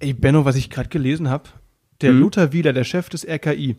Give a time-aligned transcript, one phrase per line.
[0.00, 1.50] Ey, Benno, was ich gerade gelesen habe,
[2.00, 2.20] der Hm?
[2.20, 3.76] Luther Wieler, der Chef des RKI,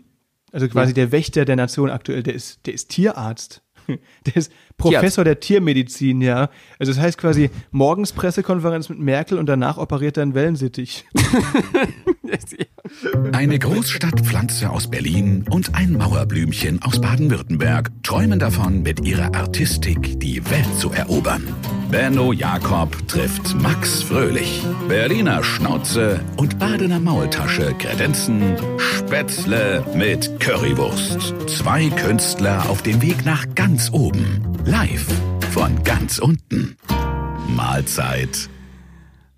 [0.51, 0.95] also quasi Ja.
[0.95, 3.63] der Wächter der Nation aktuell, der ist, der ist Tierarzt.
[4.25, 6.49] Der ist Professor der Tiermedizin, ja.
[6.79, 11.05] Also das heißt quasi morgens Pressekonferenz mit Merkel und danach operiert er einen Wellensittich.
[13.33, 20.43] Eine Großstadtpflanze aus Berlin und ein Mauerblümchen aus Baden-Württemberg träumen davon, mit ihrer Artistik die
[20.49, 21.43] Welt zu erobern.
[21.89, 24.63] Benno Jakob trifft Max Fröhlich.
[24.87, 31.33] Berliner Schnauze und Badener Maultasche kredenzen Spätzle mit Currywurst.
[31.47, 34.41] Zwei Künstler auf dem Weg nach ganz oben.
[34.69, 35.07] Live
[35.49, 36.77] von ganz unten.
[37.55, 38.49] Mahlzeit.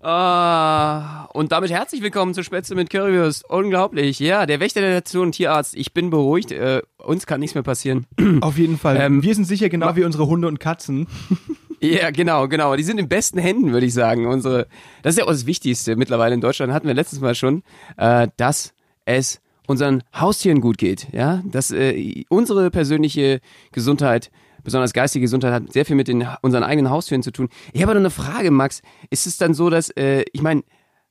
[0.02, 3.48] Ah, und damit herzlich willkommen zu Spätzle mit Currywurst.
[3.48, 4.18] Unglaublich.
[4.20, 5.74] Ja, der Wächter der Nation, Tierarzt.
[5.74, 6.52] Ich bin beruhigt.
[6.52, 8.06] Äh, uns kann nichts mehr passieren.
[8.42, 8.98] Auf jeden Fall.
[9.00, 11.06] Ähm, Wir sind sicher genau wie unsere Hunde und Katzen.
[11.80, 12.76] ja, genau, genau.
[12.76, 14.26] Die sind in besten Händen, würde ich sagen.
[14.26, 14.66] Unsere,
[15.02, 16.74] das ist ja auch das Wichtigste mittlerweile in Deutschland.
[16.74, 17.62] Hatten wir letztes Mal schon,
[17.96, 18.74] äh, dass
[19.06, 21.08] es unseren Haustieren gut geht.
[21.12, 23.40] Ja, dass äh, unsere persönliche
[23.72, 24.30] Gesundheit
[24.64, 27.48] besonders geistige Gesundheit hat sehr viel mit den unseren eigenen Haustieren zu tun.
[27.72, 28.82] Ich habe aber noch eine Frage, Max.
[29.10, 30.62] Ist es dann so, dass äh, ich meine,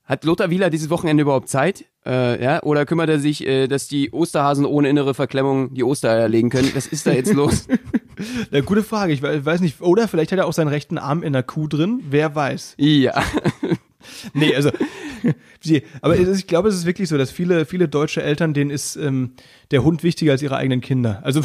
[0.03, 1.85] hat Lothar Wieler dieses Wochenende überhaupt Zeit?
[2.05, 6.27] Äh, ja, oder kümmert er sich, äh, dass die Osterhasen ohne innere Verklemmung die Ostereier
[6.27, 6.72] legen können?
[6.73, 7.67] Was ist da jetzt los?
[8.52, 9.13] Ja, gute Frage.
[9.13, 9.81] Ich we- weiß nicht.
[9.81, 12.02] Oder vielleicht hat er auch seinen rechten Arm in der Kuh drin.
[12.07, 12.75] Wer weiß.
[12.77, 13.19] ja.
[14.33, 14.72] Nee, also.
[16.02, 19.33] Aber ich glaube, es ist wirklich so, dass viele, viele deutsche Eltern, denen ist ähm,
[19.72, 21.22] der Hund wichtiger als ihre eigenen Kinder.
[21.23, 21.41] Also.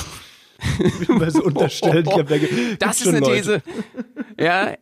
[1.08, 2.06] Man so unterstellt.
[2.06, 3.34] Da gibt- Das ist eine Leute.
[3.36, 3.62] These.
[4.38, 4.74] Ja.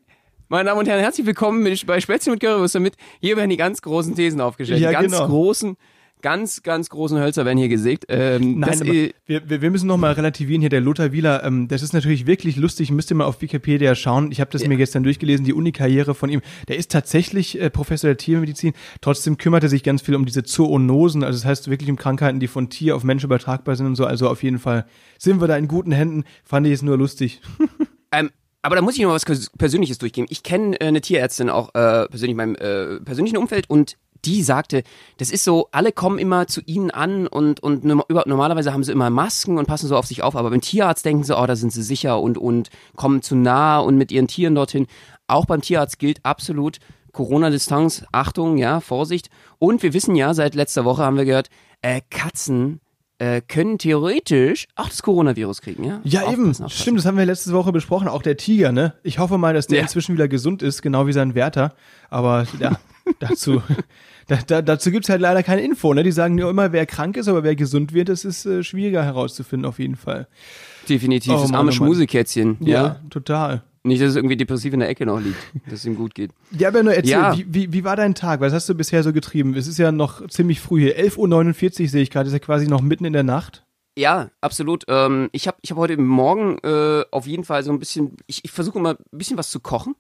[0.48, 2.94] Meine Damen und Herren, herzlich willkommen bei Spätzle mit Currywurst damit.
[3.20, 4.80] Hier werden die ganz großen Thesen aufgestellt.
[4.80, 5.27] Ja, die ganz genau.
[5.27, 5.77] großen,
[6.25, 8.06] ganz, ganz großen Hölzer werden hier gesägt.
[8.08, 10.70] Ähm, Nein, äh, wir, wir, wir müssen noch mal relativieren hier.
[10.70, 12.91] Der Lothar Wieler, ähm, das ist natürlich wirklich lustig.
[12.91, 14.33] Müsst ihr mal auf Wikipedia schauen.
[14.33, 16.41] Ich habe das mir gestern durchgelesen, die Uni-Karriere von ihm.
[16.69, 18.72] Der ist tatsächlich äh, Professor der Tiermedizin.
[19.02, 21.22] Trotzdem kümmert er sich ganz viel um diese Zoonosen.
[21.22, 24.06] Also das heißt wirklich um Krankheiten, die von Tier auf Mensch übertragbar sind und so.
[24.06, 24.86] Also auf jeden Fall
[25.19, 26.25] sind wir da in guten Händen.
[26.42, 27.42] Fand ich es nur lustig.
[28.17, 28.30] Ähm,
[28.62, 30.27] aber da muss ich noch was Pers- Persönliches durchgeben.
[30.30, 33.96] Ich kenne äh, eine Tierärztin auch äh, persönlich in meinem äh, persönlichen Umfeld und
[34.27, 34.83] die sagte,
[35.18, 39.11] das ist so, alle kommen immer zu ihnen an und, und normalerweise haben sie immer
[39.11, 41.73] Masken und passen so auf sich auf, aber beim Tierarzt denken sie, oh, da sind
[41.73, 44.86] sie sicher und, und kommen zu nah und mit ihren Tieren dorthin.
[45.27, 46.79] Auch beim Tierarzt gilt absolut
[47.12, 49.30] Corona-Distanz, Achtung, ja, Vorsicht.
[49.58, 51.48] Und wir wissen ja, seit letzter Woche haben wir gehört,
[51.80, 52.80] äh, Katzen
[53.18, 56.01] äh, können theoretisch auch das Coronavirus kriegen, ja?
[56.02, 56.51] Ja, Aufpassen, eben.
[56.51, 56.70] aufpassen.
[56.70, 58.08] Stimmt, das haben wir letzte Woche besprochen.
[58.08, 58.95] Auch der Tiger, ne?
[59.05, 59.83] Ich hoffe mal, dass der Ja.
[59.85, 61.74] inzwischen wieder gesund ist, genau wie sein Wärter.
[62.11, 62.73] Aber ja,
[63.20, 63.62] dazu,
[64.27, 66.02] da, da, dazu gibt's halt leider keine Info, ne?
[66.02, 69.02] Die sagen nur immer, wer krank ist, aber wer gesund wird, das ist äh, schwieriger
[69.05, 70.27] herauszufinden, auf jeden Fall.
[70.89, 71.73] Definitiv, Oh das Mann, arme oh Mann.
[71.74, 72.57] Schmusekätzchen.
[72.61, 73.01] Ja.
[73.11, 73.62] total.
[73.86, 75.36] Nicht, dass es irgendwie depressiv in der Ecke noch liegt,
[75.67, 76.30] dass es ihm gut geht.
[76.52, 77.36] Ja, aber nur erzähl, Ja.
[77.36, 78.40] wie, wie, wie war dein Tag?
[78.40, 79.55] Was hast du bisher so getrieben?
[79.57, 80.98] Es ist ja noch ziemlich früh hier.
[80.98, 83.67] 11.49 Uhr sehe ich gerade, ist ja quasi noch mitten in der Nacht.
[83.98, 84.85] Ja, absolut.
[84.89, 88.41] Ähm, ich habe ich hab heute Morgen äh, auf jeden Fall so ein bisschen, ich,
[88.42, 89.95] ich versuche immer ein bisschen was zu kochen.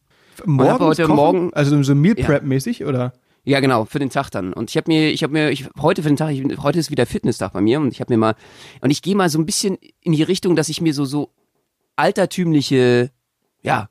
[0.46, 1.16] Morgens hab heute kochen?
[1.16, 2.24] Morgen- Also so Meal Ja.
[2.24, 3.12] Prep mäßig, oder?
[3.44, 4.52] Ja, genau, für den Tag dann.
[4.52, 6.90] Und ich habe mir, ich habe mir, ich heute für den Tag, ich, heute ist
[6.90, 8.34] wieder Fitnesstag bei mir und ich habe mir mal,
[8.80, 11.30] und ich gehe mal so ein bisschen in die Richtung, dass ich mir so so
[11.96, 13.10] altertümliche,
[13.62, 13.88] ja,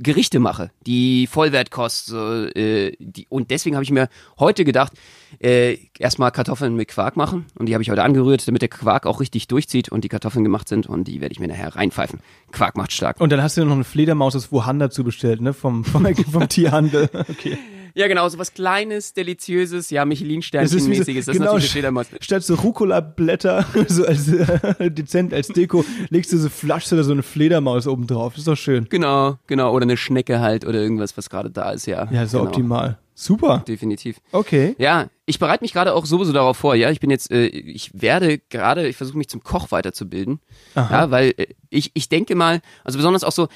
[0.00, 4.08] Gerichte mache, die Vollwertkost, so, äh, die, und deswegen habe ich mir
[4.38, 4.92] heute gedacht,
[5.40, 9.06] äh, erstmal Kartoffeln mit Quark machen und die habe ich heute angerührt, damit der Quark
[9.06, 12.20] auch richtig durchzieht und die Kartoffeln gemacht sind und die werde ich mir nachher reinpfeifen.
[12.52, 13.20] Quark macht stark.
[13.20, 15.52] Und dann hast du noch eine Fledermaus aus Wuhan dazu bestellt, ne?
[15.52, 17.10] Vom, vom, vom Tierhandel.
[17.28, 17.58] Okay.
[17.98, 22.06] Ja, genau, so was Kleines, Deliziöses, ja, ist Michelin-Sternchen-mäßiges, das ist genau, natürlich für Fledermaus.
[22.20, 27.10] Statt so Rucola-Blätter, so als äh, dezent als Deko, legst du so Flaschst oder so
[27.10, 28.34] eine Fledermaus oben drauf.
[28.34, 28.86] Das ist doch schön.
[28.88, 32.08] Genau, genau, oder eine Schnecke halt oder irgendwas, was gerade da ist, ja.
[32.12, 32.98] Ja, so genau, optimal.
[33.20, 33.64] Super.
[33.66, 34.20] Definitiv.
[34.30, 34.76] Okay.
[34.78, 36.92] Ja, ich bereite mich gerade auch sowieso darauf vor, ja.
[36.92, 40.38] Ich bin jetzt, äh, ich werde gerade, ich versuche mich zum Koch weiterzubilden.
[40.76, 43.48] Ja, weil äh, ich, ich denke mal, also besonders auch so,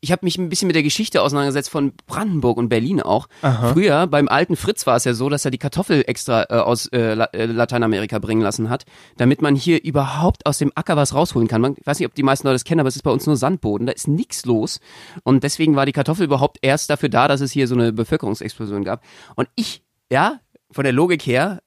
[0.00, 3.28] ich habe mich ein bisschen mit der Geschichte auseinandergesetzt von Brandenburg und Berlin auch.
[3.72, 6.86] Früher beim alten Fritz war es ja so, dass er die Kartoffel extra äh, aus
[6.86, 8.84] äh, äh, Lateinamerika bringen lassen hat,
[9.16, 11.60] damit man hier überhaupt aus dem Acker was rausholen kann.
[11.60, 13.26] Man, ich weiß nicht, ob die meisten Leute das kennen, aber es ist bei uns
[13.26, 14.80] nur Sandboden, da ist nichts los.
[15.24, 18.84] Und deswegen war die Kartoffel überhaupt erst dafür da, dass es hier so eine Bevölkerungsexplosion
[18.84, 19.02] gab.
[19.34, 20.38] Und ich, ja,
[20.70, 21.60] von der Logik her,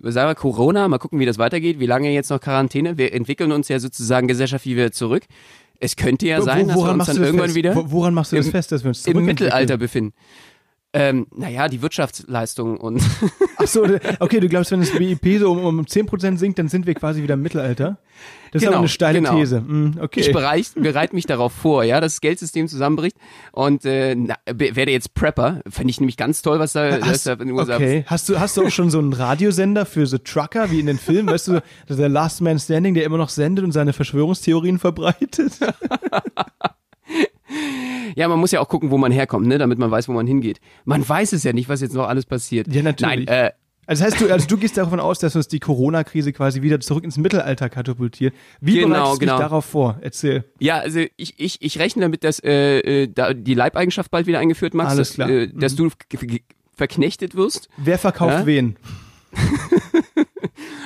[0.00, 2.98] sagen wir Corona, mal gucken, wie das weitergeht, wie lange jetzt noch Quarantäne.
[2.98, 5.24] Wir entwickeln uns ja sozusagen gesellschaftlich wieder zurück.
[5.80, 7.54] Es könnte ja sein, dass wir uns dann irgendwann fest?
[7.56, 9.24] wieder Wo- woran machst du das im- fest, dass wir uns im?
[9.24, 10.14] Mittelalter befinden.
[10.98, 13.02] Ähm, naja, die Wirtschaftsleistung und.
[13.58, 13.86] Ach so,
[14.20, 17.22] okay, du glaubst, wenn das BIP so um, um 10% sinkt, dann sind wir quasi
[17.22, 17.98] wieder im Mittelalter?
[18.50, 19.38] Das ist aber Genau, eine steile genau.
[19.38, 19.58] These.
[19.58, 20.20] Hm, okay.
[20.20, 23.18] Ich bereite, bereite mich darauf vor, ja, dass das Geldsystem zusammenbricht
[23.52, 25.60] und äh, na, werde jetzt Prepper.
[25.68, 28.40] Fände ich nämlich ganz toll, was da, Hast, da in den USA okay, hast du,
[28.40, 31.28] hast du auch schon so einen Radiosender für so Trucker wie in den Filmen?
[31.28, 35.52] Weißt du, der Last Man Standing, der immer noch sendet und seine Verschwörungstheorien verbreitet?
[38.14, 40.26] Ja, man muss ja auch gucken, wo man herkommt, ne, damit man weiß, wo man
[40.26, 40.60] hingeht.
[40.84, 42.66] Man weiß es ja nicht, was jetzt noch alles passiert.
[42.72, 43.26] Ja, natürlich.
[43.26, 43.50] Nein, äh,
[43.86, 46.80] Also das heißt, du, also du gehst davon aus, dass uns die Corona-Krise quasi wieder
[46.80, 48.34] zurück ins Mittelalter katapultiert.
[48.60, 49.32] Wie Genau, bereitest du genau.
[49.36, 49.98] dich darauf vor?
[50.00, 50.44] Erzähl.
[50.60, 54.38] ja, also ich, ich, ich rechne damit, dass äh, äh, da die Leibeigenschaft bald wieder
[54.38, 55.28] eingeführt, Max, Alles dass, klar.
[55.28, 55.34] Mhm.
[55.34, 56.42] Äh, dass du g- g-
[56.74, 57.68] verknechtet wirst.
[57.76, 58.46] Wer verkauft Ja?
[58.46, 58.76] wen?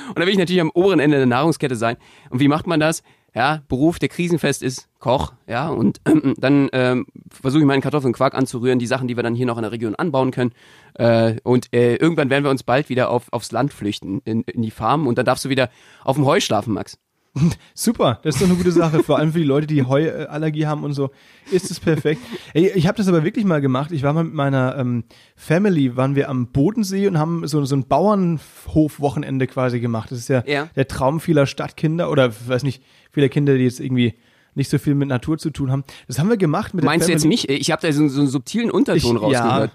[0.09, 1.95] Und da will ich natürlich am oberen Ende der Nahrungskette sein.
[2.29, 3.01] Und wie macht man das?
[3.33, 8.09] Ja, Beruf, der krisenfest ist, Koch, ja, und ähm, dann ähm, versuche ich meinen Kartoffeln
[8.09, 10.51] und Quark anzurühren, die Sachen, die wir dann hier noch in der Region anbauen können.
[10.95, 14.61] Äh, und äh, irgendwann werden wir uns bald wieder auf, aufs Land flüchten, in, in
[14.61, 15.69] die Farm, und dann darfst du wieder
[16.03, 16.97] auf dem Heu schlafen, Max.
[17.73, 19.01] Super, das ist doch eine gute Sache.
[19.03, 21.11] Vor allem für die Leute, die Heuallergie haben und so,
[21.49, 22.19] ist es perfekt.
[22.53, 23.93] Ey, ich habe das aber wirklich mal gemacht.
[23.93, 25.05] Ich war mal mit meiner ähm,
[25.37, 30.11] Family, waren wir am Bodensee und haben so, so ein Bauernhof-Wochenende quasi gemacht.
[30.11, 30.67] Das ist ja, Ja.
[30.75, 34.13] der Traum vieler Stadtkinder oder weiß nicht, vieler Kinder, die jetzt irgendwie
[34.55, 35.83] nicht so viel mit Natur zu tun haben.
[36.07, 37.47] Das haben wir gemacht mit Meinst du jetzt mich?
[37.49, 39.71] Ich habe da so, so einen subtilen Unterton Ich, ja, rausgehört.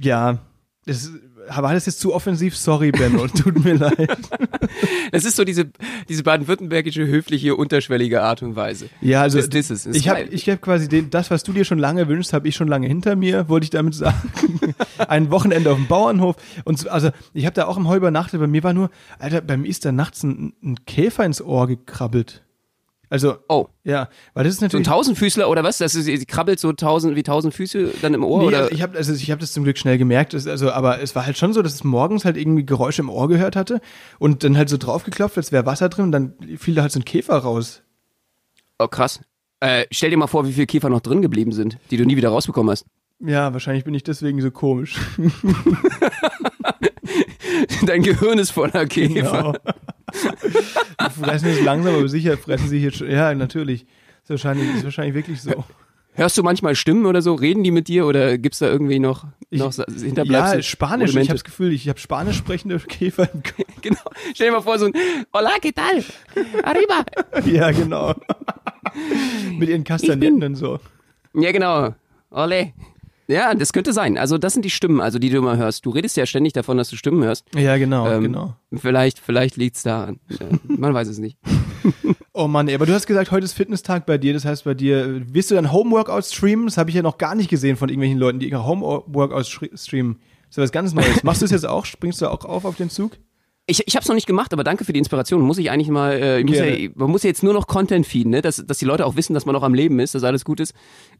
[0.00, 0.38] ja.
[0.86, 1.10] Das,
[1.54, 2.56] war das jetzt zu offensiv?
[2.56, 3.26] Sorry, Benno.
[3.28, 4.16] Tut mir leid.
[5.12, 5.70] Das ist so diese,
[6.08, 8.88] diese baden-württembergische, höfliche, unterschwellige Art und Weise.
[9.02, 11.64] Ja, also Das- das ist- ist ich habe hab quasi den, das, was du dir
[11.64, 14.30] schon lange wünschst, habe ich schon lange hinter mir, wollte ich damit sagen.
[15.08, 18.40] ein Wochenende auf dem Bauernhof und so, also ich habe da auch im Heu übernachtet.
[18.40, 21.66] Bei mir war nur, Alter, bei mir ist da nachts ein, ein Käfer ins Ohr
[21.66, 22.44] gekrabbelt.
[23.10, 25.78] Also Oh, ja, weil das ist so ein natürlich Tausendfüßler oder was?
[25.78, 28.40] Das ist, sie krabbelt so tausend, wie tausend Füße dann im Ohr?
[28.40, 28.58] Nee, oder?
[28.58, 31.14] also ich habe also ich hab das zum Glück schnell gemerkt, das, also, aber es
[31.14, 33.80] war halt schon so, dass es morgens halt irgendwie Geräusche im Ohr gehört hatte
[34.18, 37.00] und dann halt so draufgeklopft, als wäre Wasser drin und dann fiel da halt so
[37.00, 37.82] ein Käfer raus.
[38.78, 39.20] Oh, krass.
[39.60, 42.16] Äh, stell dir mal vor, wie viele Käfer noch drin geblieben sind, die du nie
[42.16, 42.84] wieder rausbekommen hast.
[43.20, 44.96] Ja, wahrscheinlich bin ich deswegen so komisch.
[47.86, 49.14] Dein Gehirn ist voller Käfer.
[49.14, 49.52] Genau.
[50.14, 53.10] Die fressen es langsam, aber sicher fressen sie hier schon.
[53.10, 53.82] Ja, natürlich.
[54.22, 55.64] Ist wahrscheinlich, ist wahrscheinlich wirklich so.
[56.12, 57.34] Hörst du manchmal Stimmen oder so?
[57.34, 60.56] Reden die mit dir oder gibt's da irgendwie noch, Ich- noch Sa- Hinterbleibsel?
[60.58, 61.04] Ja, Spanisch.
[61.10, 61.28] Ich Rudimente?
[61.30, 63.54] habe das Gefühl, ich habe spanisch sprechende Käfer im Kopf.
[63.80, 64.00] Genau.
[64.34, 64.92] Stell dir mal vor, so ein
[65.32, 66.04] Hola, ¿qué tal?
[66.64, 67.04] Arriba.
[67.48, 68.14] Ja, genau.
[69.56, 70.80] Mit ihren Kastagnetten und so.
[71.34, 71.94] Ja, genau.
[72.30, 72.72] Ole.
[73.28, 74.16] Ja, das könnte sein.
[74.16, 75.84] Also das sind die Stimmen, also die du immer hörst.
[75.84, 77.44] Du redest ja ständig davon, dass du Stimmen hörst.
[77.54, 78.54] Ja, genau, Ähm, genau.
[78.74, 80.12] Vielleicht, vielleicht liegt's da.
[80.28, 81.38] Ja, man weiß es nicht.
[82.32, 84.32] Oh Mann, ey, aber du hast gesagt, heute ist Fitnesstag bei dir.
[84.32, 86.66] Das heißt, bei dir, wirst du dann Homeworkouts streamen?
[86.66, 90.18] Das habe ich ja noch gar nicht gesehen von irgendwelchen Leuten, die ihre Homeworkouts streamen.
[90.42, 91.24] Das ist ja was ganz Neues.
[91.24, 91.84] Machst du es jetzt auch?
[91.84, 93.18] Springst du auch auf auf den Zug?
[93.70, 95.42] Ich, ich habe es noch nicht gemacht, aber danke für die Inspiration.
[95.42, 98.30] Muss ich eigentlich mal, äh, muss ja, man muss ja jetzt nur noch Content feeden,
[98.30, 98.40] ne?
[98.40, 100.58] dass, dass die Leute auch wissen, dass man noch am Leben ist, dass alles gut
[100.58, 100.74] ist.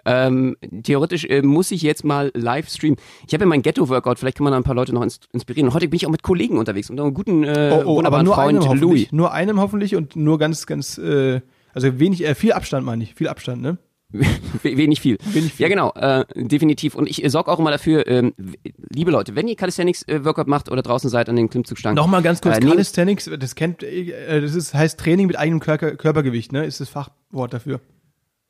[0.06, 2.96] Ähm, theoretisch äh, muss ich jetzt mal live streamen.
[3.26, 5.68] Ich habe ja mein Ghetto-Workout, vielleicht kann man da ein paar Leute noch ins, inspirieren.
[5.68, 8.18] Und heute bin ich auch mit Kollegen unterwegs und einem guten, äh, Oh, oh, aber
[8.18, 8.80] wunderbaren nur Freund einem hoffentlich.
[8.80, 9.12] Louis.
[9.12, 11.42] Nur einem hoffentlich und nur ganz, ganz, äh,
[11.74, 13.14] also wenig, äh, viel Abstand meine ich.
[13.14, 13.76] Viel Abstand, ne?
[14.10, 15.18] We- Wenig viel.
[15.32, 15.64] Wenig viel.
[15.64, 16.94] Ja, genau, äh, definitiv.
[16.94, 18.32] Und ich äh, sorge auch immer dafür, ähm,
[18.90, 21.96] liebe Leute, wenn ihr Calisthenics-Workout macht oder draußen seid an den Klimmzugstangen.
[21.96, 25.90] Nochmal ganz kurz, Äh, Calisthenics, das kennt, äh, das ist, heißt Training mit eigenem Körper,
[25.92, 26.64] Körpergewicht, ne?
[26.64, 27.80] Ist das Fachwort dafür.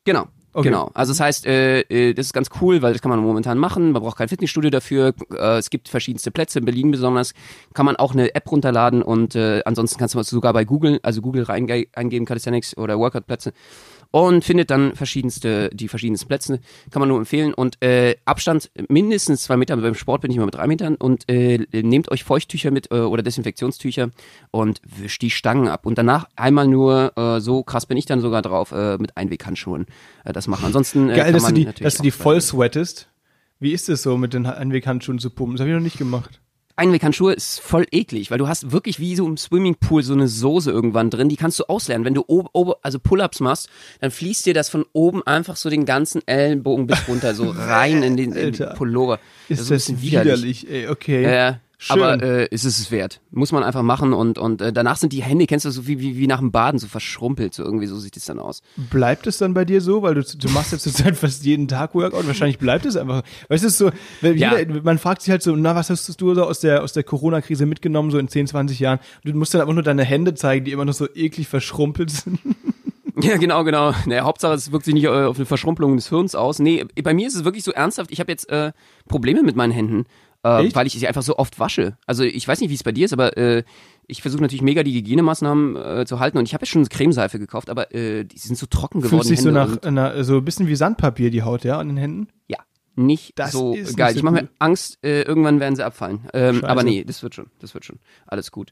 [0.04, 0.28] Genau.
[0.54, 0.68] Okay.
[0.70, 0.90] Genau.
[0.94, 3.92] Also das heißt, äh, äh, das ist ganz cool, weil das kann man momentan machen.
[3.92, 5.12] Man braucht kein Fitnessstudio dafür.
[5.30, 7.34] Äh, es gibt verschiedenste Plätze, in Berlin besonders.
[7.74, 11.20] Kann man auch eine App runterladen und äh, ansonsten kannst du sogar bei Google, also
[11.20, 13.52] Google reinge eingeben, Calisthenics oder Workout-Plätze
[14.10, 16.60] und findet dann verschiedenste, die verschiedensten Plätze.
[16.90, 17.52] Kann man nur empfehlen.
[17.52, 19.76] Und äh, Abstand mindestens zwei Meter.
[19.76, 20.94] Beim Sport bin ich immer mit drei Metern.
[20.94, 24.10] Und äh, nehmt euch Feuchttücher mit äh, oder Desinfektionstücher
[24.50, 25.84] und wischt die Stangen ab.
[25.84, 29.86] Und danach einmal nur, äh, so krass bin ich dann sogar drauf, äh, mit Einweghandschuhen
[30.24, 30.64] äh, das machen.
[30.64, 33.08] Ansonsten äh, Geil, kann dass du die, natürlich dass du die voll sweatest.
[33.60, 35.56] Wie ist es so, mit den Einweghandschuhen zu pumpen?
[35.56, 36.40] Das habe ich noch nicht gemacht.
[36.78, 40.70] Einweghandschuhe ist voll eklig, weil du hast wirklich wie so im Swimmingpool so eine Soße
[40.70, 42.04] irgendwann drin, die kannst du ausleeren.
[42.04, 43.68] Wenn du oben, oben also Pull-ups machst,
[44.00, 48.02] dann fließt dir das von oben einfach so den ganzen Ellenbogen bis runter, so rein
[48.02, 48.68] in den, in den.
[48.74, 49.18] Pullover.
[49.48, 51.24] Ist ist ein das, widerlich, ey, okay.
[51.24, 52.02] Äh, Schön.
[52.02, 53.20] aber äh, ist es es wert.
[53.30, 56.00] Muss man einfach machen und, und äh, danach sind die Hände, kennst du, so wie,
[56.00, 58.62] wie, wie nach dem Baden, so verschrumpelt, so irgendwie, so sieht es dann aus.
[58.90, 60.02] Bleibt es dann bei dir so?
[60.02, 62.26] Weil du, du machst jetzt zurzeit fast jeden Tag Workout.
[62.26, 63.22] Wahrscheinlich bleibt es einfach.
[63.48, 63.90] Weißt du, so,
[64.22, 64.58] weil Ja.
[64.58, 67.04] jeder, man fragt sich halt so, na, was hast du so aus der, aus der
[67.04, 68.98] Corona-Krise mitgenommen, so in 10, 20 Jahren?
[69.24, 72.40] Du musst dann einfach nur deine Hände zeigen, die immer noch so eklig verschrumpelt sind.
[73.20, 73.92] Ja, genau, genau.
[74.06, 76.60] Naja, Hauptsache, es wirkt sich nicht äh, auf eine Verschrumpelung des Hirns aus.
[76.60, 78.12] Nee, bei mir ist es wirklich so ernsthaft.
[78.12, 78.70] Ich habe jetzt äh,
[79.08, 80.04] Probleme mit meinen Händen,
[80.42, 81.96] äh, weil ich sie einfach so oft wasche.
[82.06, 83.64] Also ich weiß nicht, wie es bei dir ist, aber äh,
[84.06, 87.38] ich versuche natürlich mega die Hygienemaßnahmen äh, zu halten und ich habe jetzt schon Cremeseife
[87.38, 89.22] gekauft, aber äh, die sind so trocken geworden.
[89.22, 91.96] Fühlt sich so nach, nach so ein bisschen wie Sandpapier die Haut, ja, an den
[91.98, 92.28] Händen?
[92.46, 92.58] Ja,
[92.96, 93.82] nicht Das so geil.
[93.82, 94.48] nicht so ich mache mir.
[94.58, 96.28] Angst, äh, irgendwann werden sie abfallen.
[96.32, 97.98] Ähm, aber nee, das wird schon, das wird schon.
[98.26, 98.70] Alles gut.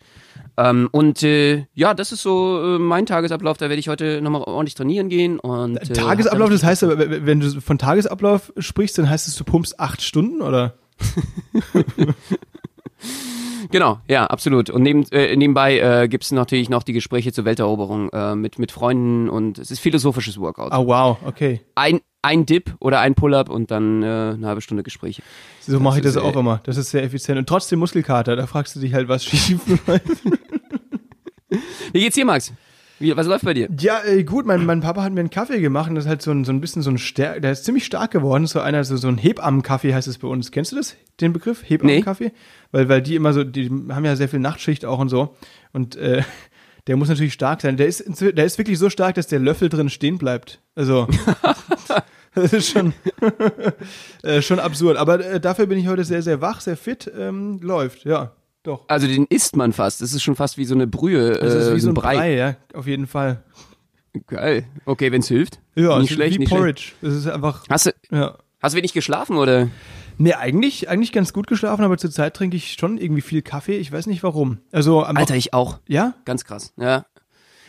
[0.56, 3.56] Ähm, und äh, ja, das ist so äh, mein Tagesablauf.
[3.58, 5.38] Da werde ich heute nochmal ordentlich trainieren gehen.
[5.38, 9.36] Und, äh, Tagesablauf, hab das heißt aber, wenn du von Tagesablauf sprichst, dann heißt es,
[9.36, 10.74] du pumpst acht Stunden, oder?
[13.70, 14.70] Genau, ja, absolut.
[14.70, 18.58] Und neben, äh, nebenbei äh, gibt es natürlich noch die Gespräche zur Welteroberung äh, mit,
[18.58, 20.72] mit Freunden und es ist philosophisches Workout.
[20.72, 21.60] Ah, wow, okay.
[21.74, 25.22] Ein, ein Dip oder ein Pull-up und dann äh, eine halbe Stunde Gespräche.
[25.60, 26.60] So mache ich das auch äh, immer.
[26.64, 27.38] Das ist sehr effizient.
[27.38, 30.22] Und trotzdem Muskelkater, da fragst du dich halt, was schief läuft.
[31.92, 32.52] Wie geht's dir, Max?
[32.98, 33.68] Wie, was läuft bei dir?
[33.78, 36.22] Ja, äh, gut, mein, mein Papa hat mir einen Kaffee gemacht und das ist halt
[36.22, 38.82] so ein, so ein bisschen so ein Stärk, der ist ziemlich stark geworden, so einer,
[38.84, 40.50] so, so ein Hebammenkaffee heißt es bei uns.
[40.50, 41.62] Kennst du das, den Begriff?
[41.66, 42.32] Hebammenkaffee?
[42.72, 45.36] Weil, weil die immer so, die haben ja sehr viel Nachtschicht auch und so
[45.72, 46.22] und äh,
[46.86, 47.76] der muss natürlich stark sein.
[47.76, 50.60] Der ist, der ist wirklich so stark, dass der Löffel drin stehen bleibt.
[50.74, 51.08] Also,
[52.34, 52.94] das ist schon,
[54.22, 54.96] äh, schon absurd.
[54.96, 58.36] Aber äh, dafür bin ich heute sehr, sehr wach, sehr fit, ähm, läuft, ja,
[58.66, 58.84] doch.
[58.88, 60.00] Also den isst man fast.
[60.00, 62.16] Das ist schon fast wie so eine Brühe, Das ist äh, wie so ein Brei.
[62.16, 63.42] Brei, ja, auf jeden Fall.
[64.26, 64.64] Geil.
[64.86, 65.60] Okay, wenn's hilft.
[65.74, 66.60] Ja, nicht es schlecht, wie nicht schlecht.
[66.60, 66.92] Porridge.
[67.02, 68.36] Das ist einfach, Hast du, ja.
[68.62, 69.68] hast du wenig geschlafen oder?
[70.18, 73.76] Nee, eigentlich, eigentlich ganz gut geschlafen, aber zurzeit trinke ich schon irgendwie viel Kaffee.
[73.76, 74.58] Ich weiß nicht warum.
[74.72, 75.78] Also, am Alter, ich auch.
[75.86, 76.14] ja?
[76.24, 76.72] Ganz krass.
[76.78, 77.04] Ja.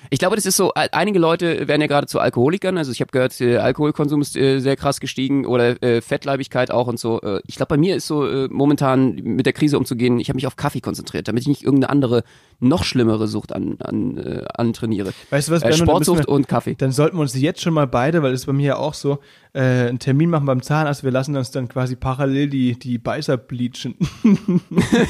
[0.10, 2.78] Ich glaube, das ist so, ein- einige Leute werden ja gerade zu Alkoholikern.
[2.78, 6.88] Also ich habe gehört, äh, Alkoholkonsum ist äh, sehr krass gestiegen oder äh, Fettleibigkeit auch
[6.88, 7.20] und so.
[7.22, 10.38] Äh, ich glaube, bei mir ist so äh, momentan mit der Krise umzugehen, ich habe
[10.38, 12.24] mich auf Kaffee konzentriert, damit ich nicht irgendeine andere,
[12.60, 15.12] noch schlimmere Sucht an, an, äh, antrainiere.
[15.30, 16.76] Weißt du was, Äh, Benno, müssen Sportsucht wir- und Kaffee.
[16.76, 18.94] Dann sollten wir uns jetzt schon mal beide, weil das ist bei mir ja auch
[18.94, 19.20] so,
[19.58, 21.04] äh, einen Termin machen beim Zahnarzt.
[21.04, 23.96] Wir lassen uns dann quasi parallel die, die Beißer bleachen.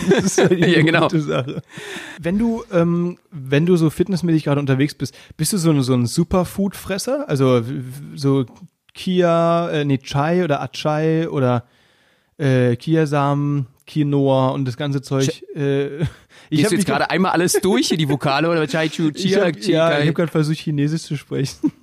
[0.10, 1.02] das ist ja, Ja, genau.
[1.02, 1.62] gute Sache.
[2.22, 5.94] Wenn du, ähm, wenn du so fitnessmäßig gerade unterwegs bist, bist du so ein, so
[5.94, 7.28] ein Superfood-Fresser?
[7.28, 7.62] Also
[8.16, 8.46] so
[8.94, 11.66] Kia, äh, nee, Chai oder Achai oder
[12.38, 15.44] äh, Kiasamen, Quinoa und das ganze Zeug.
[15.56, 16.04] Äh,
[16.50, 19.24] Ich hab habe jetzt gerade einmal alles durch hier, die Vokale oder Chai Chu ich
[19.24, 21.74] Chia, hab, Chi, ja, ich habe gerade versucht, Chinesisch zu sprechen.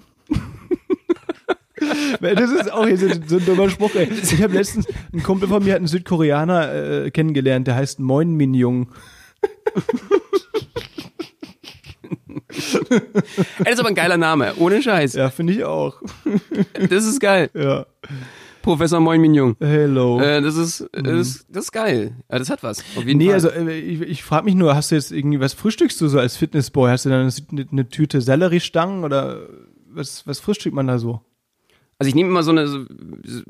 [2.20, 3.94] Das ist auch hier so, so ein dummer Spruch.
[3.94, 4.08] Ey.
[4.10, 8.34] Ich habe letztens, ein Kumpel von mir hat einen Südkoreaner äh, kennengelernt, der heißt Moin
[8.34, 8.88] Min Jung.
[12.90, 15.14] Ey, das ist aber ein geiler Name, ohne Scheiß.
[15.14, 16.00] Ja, finde ich auch.
[16.88, 17.50] Das ist geil.
[17.54, 17.86] Ja.
[18.62, 19.56] Professor Moin Min Jung.
[19.60, 20.20] Hello.
[20.20, 22.16] Äh, das ist, das ist, das ist geil.
[22.28, 22.80] Das hat was.
[22.96, 23.34] Auf jeden nee, Fall.
[23.34, 26.18] also äh, ich, ich frage mich nur, hast du jetzt irgendwie, was frühstückst du so
[26.18, 26.90] als Fitnessboy?
[26.90, 29.48] Hast du dann eine, eine Tüte Selleriestangen oder
[29.90, 31.20] was, was frühstückt man da so?
[31.98, 32.84] Also ich nehme immer so eine, so,
[33.24, 33.42] so-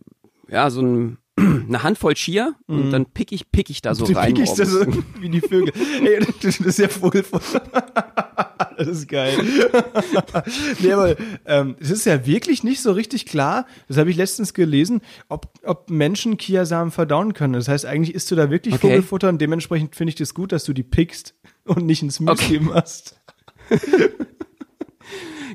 [0.49, 4.13] ja, so ein, eine Handvoll Chia und dann pick ich, pick ich da so Mhm.
[4.13, 4.35] Du rein.
[4.35, 5.05] pickst das so morgens.
[5.21, 5.73] wie die Vögel.
[6.05, 7.63] Ey, das ist ja Vogelfutter.
[8.77, 9.35] Das ist geil.
[10.81, 14.53] nee, aber ähm, es ist ja wirklich nicht so richtig klar, das habe ich letztens
[14.53, 17.53] gelesen, ob, ob Menschen Kiasamen verdauen können.
[17.55, 18.89] Das heißt, eigentlich isst du da wirklich Okay.
[18.89, 21.35] Vogelfutter und dementsprechend finde ich das gut, dass du die pickst
[21.65, 23.19] und nicht ins Müsli machst.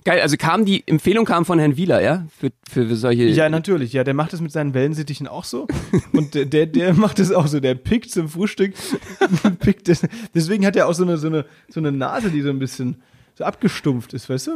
[0.06, 2.26] Geil, also kam die Empfehlung kam von Herrn Wieler, ja?
[2.38, 3.24] Für, für solche.
[3.26, 3.94] Ja, natürlich.
[3.94, 5.68] Ja, der macht das mit seinen Wellensittichen auch so.
[6.14, 7.60] Und der, der, der macht das auch so.
[7.60, 8.74] Der pickt zum Frühstück.
[9.60, 10.02] pickt das.
[10.34, 13.02] Deswegen hat er auch so eine, so, eine, so eine Nase, die so ein bisschen
[13.36, 14.52] so abgestumpft ist, weißt du?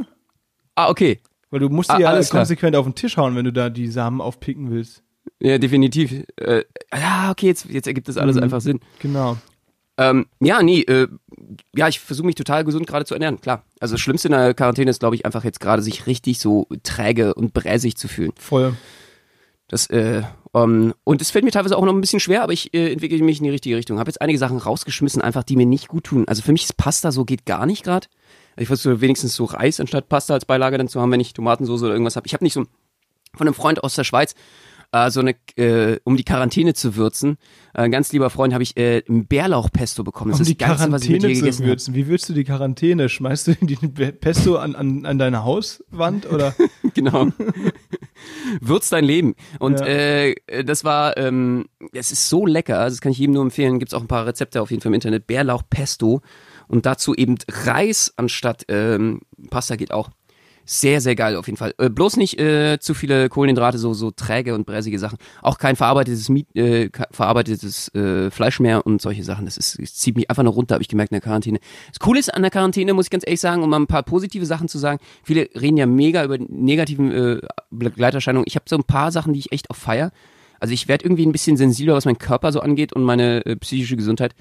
[0.76, 1.20] Ah, okay.
[1.52, 2.42] Weil du musst Ah, ja alles klar.
[2.42, 5.04] konsequent auf den Tisch hauen, wenn du da die Samen aufpicken willst.
[5.40, 6.12] Ja, definitiv.
[6.38, 8.22] Äh, ja, okay, jetzt, jetzt ergibt das Mhm.
[8.22, 8.80] alles einfach Sinn.
[9.00, 9.38] Genau.
[9.98, 11.08] Ähm, ja, nee, äh,
[11.76, 13.64] ja, ich versuche mich total gesund gerade zu ernähren, klar.
[13.80, 16.68] Also das Schlimmste in der Quarantäne ist, glaube ich, einfach jetzt gerade sich richtig so
[16.82, 18.32] träge und bräsig zu fühlen.
[18.38, 18.76] Voll.
[19.68, 20.24] Das, äh,
[20.54, 23.24] ähm, und es fällt mir teilweise auch noch ein bisschen schwer, aber ich äh, entwickle
[23.24, 24.00] mich in die richtige Richtung.
[24.00, 26.28] Habe jetzt einige Sachen rausgeschmissen, einfach die mir nicht gut tun.
[26.28, 28.08] Also für mich ist Pasta so geht gar nicht gerade.
[28.56, 31.84] Ich versuche wenigstens so Reis anstatt Pasta als Beilage dann zu haben, wenn ich Tomatensauce
[31.84, 32.28] oder irgendwas habe.
[32.28, 32.66] Ich habe nicht so
[33.36, 34.36] von einem Freund aus der Schweiz
[34.94, 37.38] äh, so eine, äh, um die Quarantäne zu würzen.
[37.74, 40.32] Äh, ganz lieber Freund habe ich äh, ein Bärlauchpesto bekommen.
[40.32, 41.96] Das Um ist die das Geilste, was ich mit dir Quarantäne zu gegessen würzen.
[41.96, 43.10] Wie würzt du die Quarantäne?
[43.10, 46.56] Schmeißt du die Pesto an, an, an deine Hauswand oder?
[46.94, 47.28] genau.
[48.62, 49.36] Würz dein Leben.
[49.60, 49.86] Und Ja.
[49.88, 53.80] äh, das war, ähm, es ist so lecker, also das kann ich jedem nur empfehlen.
[53.80, 55.28] Gibt's auch ein paar Rezepte auf jeden Fall im Internet.
[55.28, 56.22] Bärlauch Pesto
[56.68, 60.10] und dazu eben Reis anstatt ähm, Pasta geht auch.
[60.66, 61.74] Sehr, sehr geil auf jeden Fall.
[61.78, 65.18] Äh, bloß nicht äh, zu viele Kohlenhydrate, so, so träge und bräsige Sachen.
[65.42, 69.46] Auch kein verarbeitetes, Miet, äh, verarbeitetes äh, Fleisch mehr und solche Sachen.
[69.46, 71.60] Das, ist, das zieht mich einfach nur runter, habe ich gemerkt in der Quarantäne.
[71.90, 74.04] Das Coole ist an der Quarantäne, muss ich ganz ehrlich sagen, um mal ein paar
[74.04, 75.00] positive Sachen zu sagen.
[75.24, 78.46] Viele reden ja mega über negativen äh, Begleiterscheinungen.
[78.48, 80.12] Ich habe so ein paar Sachen, die ich echt auf feier.
[80.62, 83.58] Also ich werde irgendwie ein bisschen sensibler, was mein Körper so angeht und meine äh,
[83.58, 84.34] psychische Gesundheit.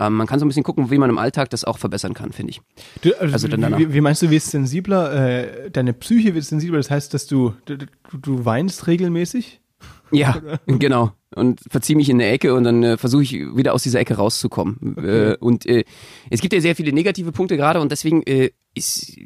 [0.00, 2.32] Ähm, man kann so ein bisschen gucken, wie man im Alltag das auch verbessern kann,
[2.32, 2.62] finde ich.
[3.02, 6.78] Du, also, also dann wie, wie, meinst du, wirst sensibler, äh, deine Psyche wird sensibler,
[6.78, 7.76] das heißt, dass du, du,
[8.12, 9.60] du weinst regelmäßig?
[10.10, 11.12] Ja, genau.
[11.34, 14.14] Und verzieh mich in eine Ecke und dann äh, versuche ich wieder aus dieser Ecke
[14.14, 14.96] rauszukommen.
[14.96, 15.32] Okay.
[15.32, 15.84] Äh, und äh,
[16.30, 19.16] es gibt ja sehr viele negative Punkte gerade und deswegen äh, ist,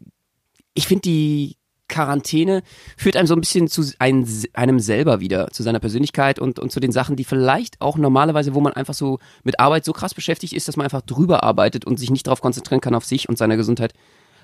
[0.74, 1.56] ich finde die
[1.88, 2.62] Quarantäne
[2.96, 6.72] führt einem so ein bisschen zu ein, einem selber wieder, zu seiner Persönlichkeit und, und
[6.72, 10.14] zu den Sachen, die vielleicht auch normalerweise, wo man einfach so mit Arbeit so krass
[10.14, 13.28] beschäftigt ist, dass man einfach drüber arbeitet und sich nicht darauf konzentrieren kann, auf sich
[13.28, 13.92] und seine Gesundheit.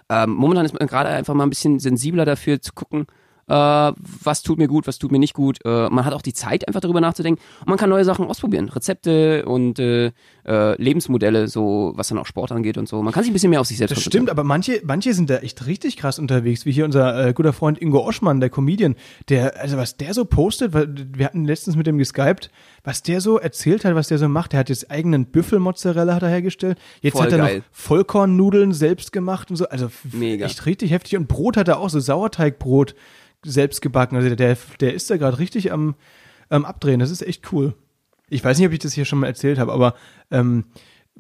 [0.09, 3.07] Ähm, momentan ist man gerade einfach mal ein bisschen sensibler dafür zu gucken,
[3.51, 3.93] äh,
[4.23, 5.59] was tut mir gut, was tut mir nicht gut.
[5.65, 8.69] Äh, man hat auch die Zeit, einfach darüber nachzudenken und man kann neue Sachen ausprobieren.
[8.69, 10.13] Rezepte und äh,
[10.47, 13.03] äh, Lebensmodelle, so was dann auch Sport angeht und so.
[13.03, 15.31] Man kann sich ein bisschen mehr auf sich selbst Das stimmt, aber manche, manche sind
[15.31, 18.95] da echt richtig krass unterwegs, wie hier unser äh, guter Freund Ingo Oschmann, der Comedian,
[19.29, 22.51] der, also was der so postet, weil wir hatten letztens mit dem geskypt,
[22.85, 24.53] was der so erzählt hat, was der so macht.
[24.53, 26.79] Der hat jetzt eigenen Büffelmozzarella hat er hergestellt.
[27.01, 27.59] Jetzt Voll hat er geil.
[27.59, 29.69] noch Vollkornnudeln selbst gemacht und so.
[29.69, 30.47] Also Mega.
[30.47, 31.19] echt richtig heftig.
[31.19, 32.95] Und Brot hat er auch, so Sauerteigbrot
[33.45, 34.17] selbst gebacken.
[34.17, 35.95] Also der, der ist da gerade richtig am,
[36.49, 37.01] am Abdrehen.
[37.01, 37.75] Das ist echt cool.
[38.29, 39.95] Ich weiß nicht, ob ich das hier schon mal erzählt habe, aber
[40.31, 40.65] ähm,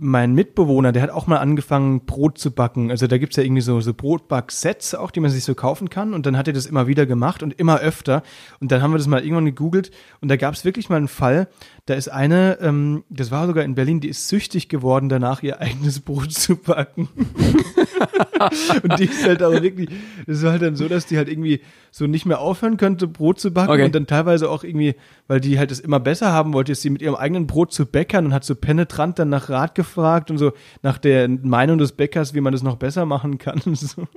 [0.02, 2.90] mein Mitbewohner, der hat auch mal angefangen, Brot zu backen.
[2.90, 6.14] Also da gibt's ja irgendwie so, so Brotback-Sets auch, die man sich so kaufen kann.
[6.14, 8.22] Und dann hat er das immer wieder gemacht und immer öfter.
[8.60, 9.90] Und dann haben wir das mal irgendwann gegoogelt
[10.22, 11.48] und da gab's wirklich mal einen Fall,
[11.84, 15.60] da ist eine, ähm, das war sogar in Berlin, die ist süchtig geworden, danach ihr
[15.60, 17.08] eigenes Brot zu backen.
[18.82, 19.90] und die ist halt aber wirklich,
[20.26, 23.38] das war halt dann so, dass die halt irgendwie so nicht mehr aufhören könnte, Brot
[23.40, 23.84] zu backen okay.
[23.84, 24.94] und dann teilweise auch irgendwie,
[25.26, 27.84] weil die halt es immer besser haben wollte, ist sie mit ihrem eigenen Brot zu
[27.84, 31.92] bäckern und hat so penetrant dann nach Rat gefragt und so nach der Meinung des
[31.92, 33.60] Bäckers, wie man das noch besser machen kann.
[33.74, 34.06] So.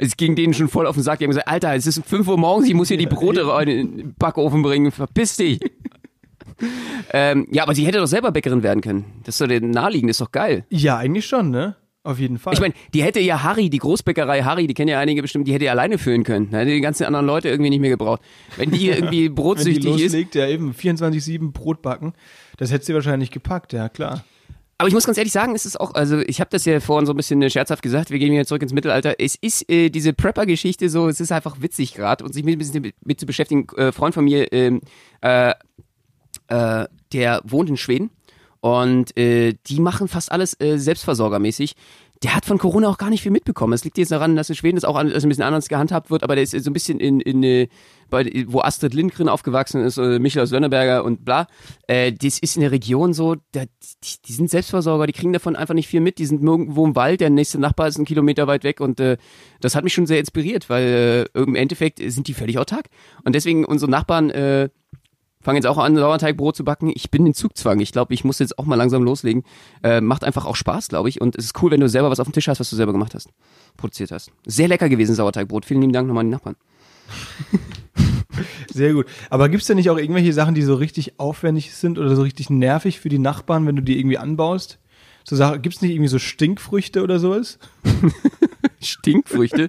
[0.00, 1.18] Es ging denen schon voll auf den Sack.
[1.18, 3.66] Die haben gesagt, Alter, es ist 5 Uhr morgens, ich muss hier die Brote in
[3.66, 4.92] den Backofen bringen.
[4.92, 5.58] Verpiss dich.
[7.12, 9.04] ähm, ja, aber sie hätte doch selber Bäckerin werden können.
[9.24, 10.64] Das ist doch der naheliegend, ist doch geil.
[10.70, 11.74] Ja, eigentlich schon, ne?
[12.04, 12.54] Auf jeden Fall.
[12.54, 15.52] Ich meine, die hätte ja Harry, die Großbäckerei Harry, die kennen ja einige bestimmt, die
[15.52, 16.48] hätte ja alleine führen können.
[16.50, 18.22] Da hätte die ganzen anderen Leute irgendwie nicht mehr gebraucht.
[18.56, 20.40] Wenn die irgendwie brotsüchtig Wenn die loslegt, ist.
[20.40, 22.14] ja eben 24-7 Brot backen,
[22.56, 24.24] das hätte sie wahrscheinlich gepackt, ja klar.
[24.80, 27.04] Aber ich muss ganz ehrlich sagen, es ist auch, also ich habe das ja vorhin
[27.04, 29.16] so ein bisschen äh, scherzhaft gesagt, wir gehen wieder zurück ins Mittelalter.
[29.18, 32.58] Es ist äh, diese Prepper-Geschichte so, es ist einfach witzig gerade und sich mit ein
[32.58, 33.66] bisschen mit, zu beschäftigen.
[33.76, 34.80] Äh, Freund von mir, ähm,
[35.20, 35.52] äh,
[36.46, 38.10] äh, der wohnt in Schweden
[38.60, 41.74] und äh, die machen fast alles äh, selbstversorgermäßig.
[42.22, 43.72] Der hat von Corona auch gar nicht viel mitbekommen.
[43.72, 46.36] Es liegt jetzt daran, dass in Schweden das auch ein bisschen anders gehandhabt wird, aber
[46.36, 47.68] der ist so ein bisschen in, in äh,
[48.10, 51.46] bei, wo Astrid Lindgren aufgewachsen ist, äh, Michael aus Lönneberger und bla.
[51.86, 55.56] Äh, das ist in der Region so, da, die, die sind Selbstversorger, die kriegen davon
[55.56, 56.18] einfach nicht viel mit.
[56.18, 59.16] Die sind irgendwo im Wald, der nächste Nachbar ist einen Kilometer weit weg und äh,
[59.60, 62.86] das hat mich schon sehr inspiriert, weil äh, im Endeffekt sind die völlig autark.
[63.24, 64.68] Und deswegen unsere Nachbarn äh,
[65.40, 66.92] fange jetzt auch an, Sauerteigbrot zu backen.
[66.94, 67.80] Ich bin in Zugzwang.
[67.80, 69.44] Ich glaube, ich muss jetzt auch mal langsam loslegen.
[69.82, 71.20] Äh, macht einfach auch Spaß, glaube ich.
[71.20, 72.92] Und es ist cool, wenn du selber was auf dem Tisch hast, was du selber
[72.92, 73.30] gemacht hast,
[73.76, 74.30] produziert hast.
[74.46, 75.64] Sehr lecker gewesen, Sauerteigbrot.
[75.64, 76.56] Vielen lieben Dank nochmal an die Nachbarn.
[78.78, 79.06] Sehr gut.
[79.28, 82.22] Aber gibt es denn nicht auch irgendwelche Sachen, die so richtig aufwendig sind oder so
[82.22, 84.78] richtig nervig für die Nachbarn, wenn du die irgendwie anbaust?
[85.24, 87.58] So gibt es nicht irgendwie so Stinkfrüchte oder sowas?
[88.80, 89.68] Stinkfrüchte?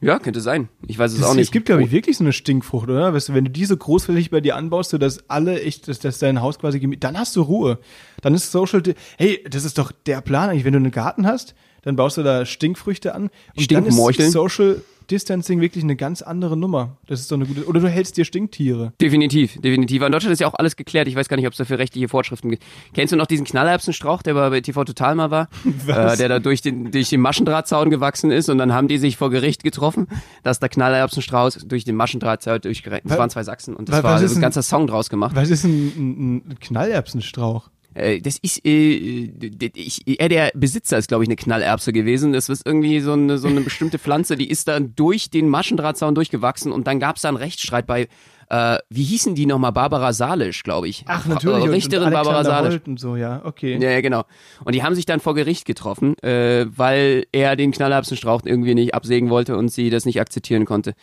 [0.00, 0.68] Ja, könnte sein.
[0.86, 1.44] Ich weiß es das, auch nicht.
[1.44, 3.12] Es gibt, glaube ich, wirklich so eine Stinkfrucht, oder?
[3.12, 5.98] Weißt du, wenn du die so großflächig bei dir anbaust, so dass alle echt, dass,
[5.98, 7.78] dass dein Haus quasi gemietet, dann hast du Ruhe.
[8.22, 8.82] Dann ist Social,
[9.18, 12.22] hey, das ist doch der Plan eigentlich, wenn du einen Garten hast, dann baust du
[12.22, 16.96] da Stinkfrüchte an und dann ist Social Distancing wirklich eine ganz andere Nummer.
[17.06, 17.66] Das ist so eine gute.
[17.66, 18.92] Oder du hältst dir Stinktiere.
[19.00, 20.02] Definitiv, definitiv.
[20.02, 21.08] In Deutschland ist ja auch alles geklärt.
[21.08, 22.64] Ich weiß gar nicht, ob es dafür rechtliche Vorschriften gibt.
[22.94, 25.48] Kennst du noch diesen Knallerbsenstrauch, der bei TV Total mal war?
[25.86, 26.14] Was?
[26.14, 29.16] Äh, der da durch den, durch den Maschendrahtzaun gewachsen ist und dann haben die sich
[29.16, 30.08] vor Gericht getroffen,
[30.42, 33.10] dass der Knallerbsenstrauß durch den Maschendrahtzaun durchgerechnet.
[33.10, 35.34] Das waren zwei Sachsen und das was war ein ganzer Song draus gemacht.
[35.34, 37.70] Was ist ein, ein, ein Knallerbsenstrauch?
[37.94, 39.30] Äh, das ist, äh,
[39.74, 42.32] ich, er der Besitzer ist, glaube ich, eine Knallerbse gewesen.
[42.32, 46.14] Das ist irgendwie so eine, so eine bestimmte Pflanze, die ist dann durch den Maschendrahtzaun
[46.14, 48.08] durchgewachsen und dann gab es da einen Rechtsstreit bei
[48.48, 49.72] äh, wie hießen die nochmal?
[49.72, 51.04] Barbara Salisch, glaube ich.
[51.06, 51.68] Ach, natürlich.
[51.68, 52.80] Richterin und, und Barbara Salisch.
[52.86, 53.78] Und so, ja, okay.
[53.80, 54.24] Ja, genau.
[54.64, 58.94] Und die haben sich dann vor Gericht getroffen, äh, weil er den Knallerbsenstrauch irgendwie nicht
[58.94, 60.94] absägen wollte und sie das nicht akzeptieren konnte,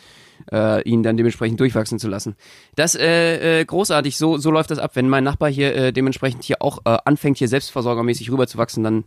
[0.51, 2.35] äh, ihn dann dementsprechend durchwachsen zu lassen.
[2.75, 4.91] Das äh, äh, großartig, so, so läuft das ab.
[4.95, 9.03] Wenn mein Nachbar hier äh, dementsprechend hier auch äh, anfängt, hier selbstversorgermäßig rüberzuwachsen, dann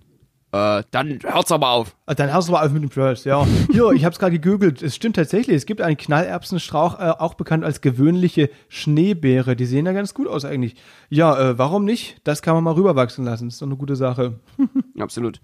[0.55, 1.97] Äh, dann hört's aber auf.
[2.07, 3.45] Ah, Dann hörst du mal auf mit dem Trash, ja.
[3.73, 4.83] Hier, ich habe es gerade gegoogelt.
[4.83, 5.57] Es stimmt tatsächlich.
[5.57, 9.57] Es gibt einen Knallerbsenstrauch, äh, auch bekannt als gewöhnliche Schneebeere.
[9.57, 10.77] Die sehen ja ganz gut aus eigentlich.
[11.09, 12.21] Ja, äh, warum nicht?
[12.23, 13.47] Das kann man mal rüberwachsen lassen.
[13.47, 14.39] Das ist doch eine gute Sache.
[14.99, 15.41] Absolut.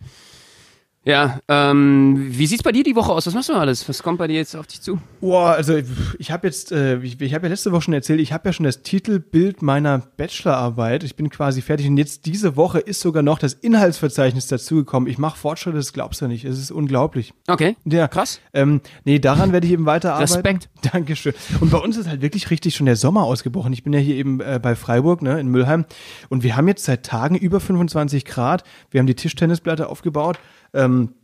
[1.03, 3.27] Ja, ähm, wie sieht's bei dir die Woche aus?
[3.27, 3.89] Was machst du alles?
[3.89, 4.99] Was kommt bei dir jetzt auf dich zu?
[5.23, 5.81] Boah, also
[6.19, 8.53] ich habe jetzt, äh, ich, ich habe ja letzte Woche schon erzählt, ich habe ja
[8.53, 11.03] schon das Titelbild meiner Bachelorarbeit.
[11.03, 15.09] Ich bin quasi fertig und jetzt diese Woche ist sogar noch das Inhaltsverzeichnis dazugekommen.
[15.09, 16.45] Ich mache Fortschritte, das glaubst du nicht.
[16.45, 17.33] Es ist unglaublich.
[17.49, 17.77] Okay.
[17.87, 18.39] Ja, Krass.
[18.53, 20.35] Ähm, nee, daran werde ich eben weiterarbeiten.
[20.35, 20.69] Respekt.
[20.93, 21.33] Dankeschön.
[21.61, 23.73] Und bei uns ist halt wirklich richtig schon der Sommer ausgebrochen.
[23.73, 25.87] Ich bin ja hier eben äh, bei Freiburg, ne, in Müllheim.
[26.29, 28.65] Und wir haben jetzt seit Tagen über 25 Grad.
[28.91, 30.39] Wir haben die Tischtennisplatte aufgebaut.
[30.75, 31.15] Ähm,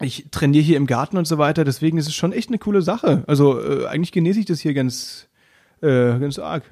[0.00, 1.64] ich trainiere hier im Garten und so weiter.
[1.64, 3.24] Deswegen ist es schon echt eine coole Sache.
[3.26, 5.28] Also äh, eigentlich genieße ich das hier ganz,
[5.80, 6.62] äh, ganz arg.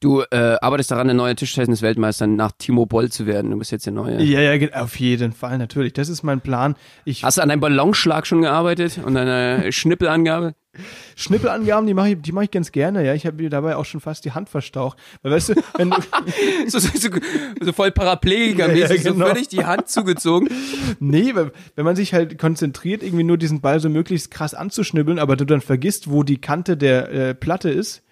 [0.00, 3.50] Du äh, arbeitest daran, der neue Tischtennis-Weltmeister nach Timo Boll zu werden.
[3.50, 4.22] Du bist jetzt der neue.
[4.22, 5.92] Ja, ja, auf jeden Fall, natürlich.
[5.92, 6.76] Das ist mein Plan.
[7.04, 10.54] Ich Hast du an deinem Ballonschlag schon gearbeitet und deiner Schnippelangabe?
[11.16, 13.04] Schnippelangaben, die mache ich, die mache ich ganz gerne.
[13.04, 14.98] Ja, ich habe mir dabei auch schon fast die Hand verstaucht.
[15.22, 15.96] Weil weißt du, wenn du,
[16.68, 17.08] so, so, so,
[17.60, 19.26] so voll Paraplegiker-mäßig, Ja, ja, genau.
[19.26, 20.48] so völlig die Hand zugezogen.
[21.00, 25.18] Nee, weil, wenn man sich halt konzentriert, irgendwie nur diesen Ball so möglichst krass anzuschnibbeln,
[25.18, 28.02] aber du dann vergisst, wo die Kante der äh, Platte ist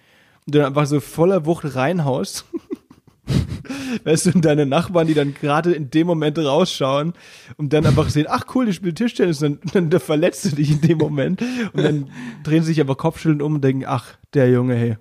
[0.47, 2.45] und dann einfach so voller Wucht reinhaust.
[4.05, 7.13] Weißt du, und deine Nachbarn, die dann gerade in dem Moment rausschauen
[7.57, 10.71] und dann einfach sehen, ach cool, die spielt Tischtennis, und dann, dann verletzt du dich
[10.71, 11.41] in dem Moment
[11.73, 12.09] und dann
[12.43, 14.97] drehen sie sich aber Kopfschütteln um und denken, ach, der Junge, hey,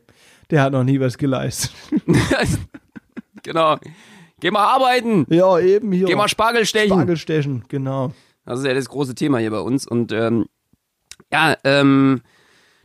[0.50, 1.70] der hat noch nie was geleistet.
[3.44, 3.78] genau.
[4.40, 5.26] Geh mal arbeiten.
[5.28, 6.06] Ja, eben hier.
[6.06, 6.90] Geh mal Spargel stechen.
[6.90, 8.12] Spargelstechen, genau.
[8.44, 9.86] Das ist ja das große Thema hier bei uns.
[9.86, 10.46] Und ähm,
[11.32, 12.22] ja, ähm,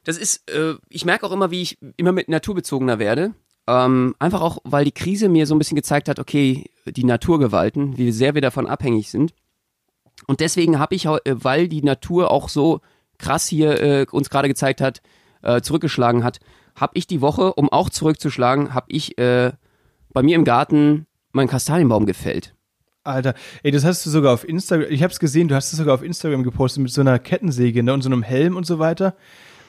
[0.04, 3.34] das ist, äh, ich merke auch immer, wie ich immer mit naturbezogener werde.
[3.68, 7.98] Ähm, einfach auch, weil die Krise mir so ein bisschen gezeigt hat, okay, die Naturgewalten,
[7.98, 9.34] wie sehr wir davon abhängig sind.
[10.28, 12.82] Und deswegen habe ich, äh, weil die Natur auch so
[13.18, 15.02] krass hier äh, uns gerade gezeigt hat,
[15.44, 16.40] äh, zurückgeschlagen hat,
[16.76, 19.52] habe ich die Woche, um auch zurückzuschlagen, habe ich äh,
[20.12, 22.56] bei mir im Garten meinen Kastanienbaum gefällt.
[23.04, 23.34] Alter,
[23.64, 26.04] ey, das hast du sogar auf Instagram, ich hab's gesehen, du hast es sogar auf
[26.04, 29.16] Instagram gepostet mit so einer Kettensäge ne, und so einem Helm und so weiter.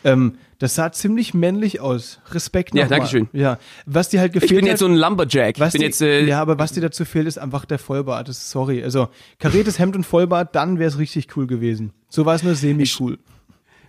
[0.05, 2.21] Ähm, das sah ziemlich männlich aus.
[2.31, 3.01] Respekt Ja, nochmal.
[3.01, 3.29] Dankeschön.
[3.33, 5.59] Ja, was dir halt gefehlt Ich bin jetzt so ein Lumberjack.
[5.59, 7.79] was Ich bin dir, jetzt äh, ja, aber was dir dazu fehlt, ist einfach der
[7.79, 8.29] Vollbart.
[8.29, 11.93] Das, sorry, also kariertes Hemd und Vollbart, dann wär's richtig cool gewesen.
[12.09, 13.19] So war es nur semi-cool.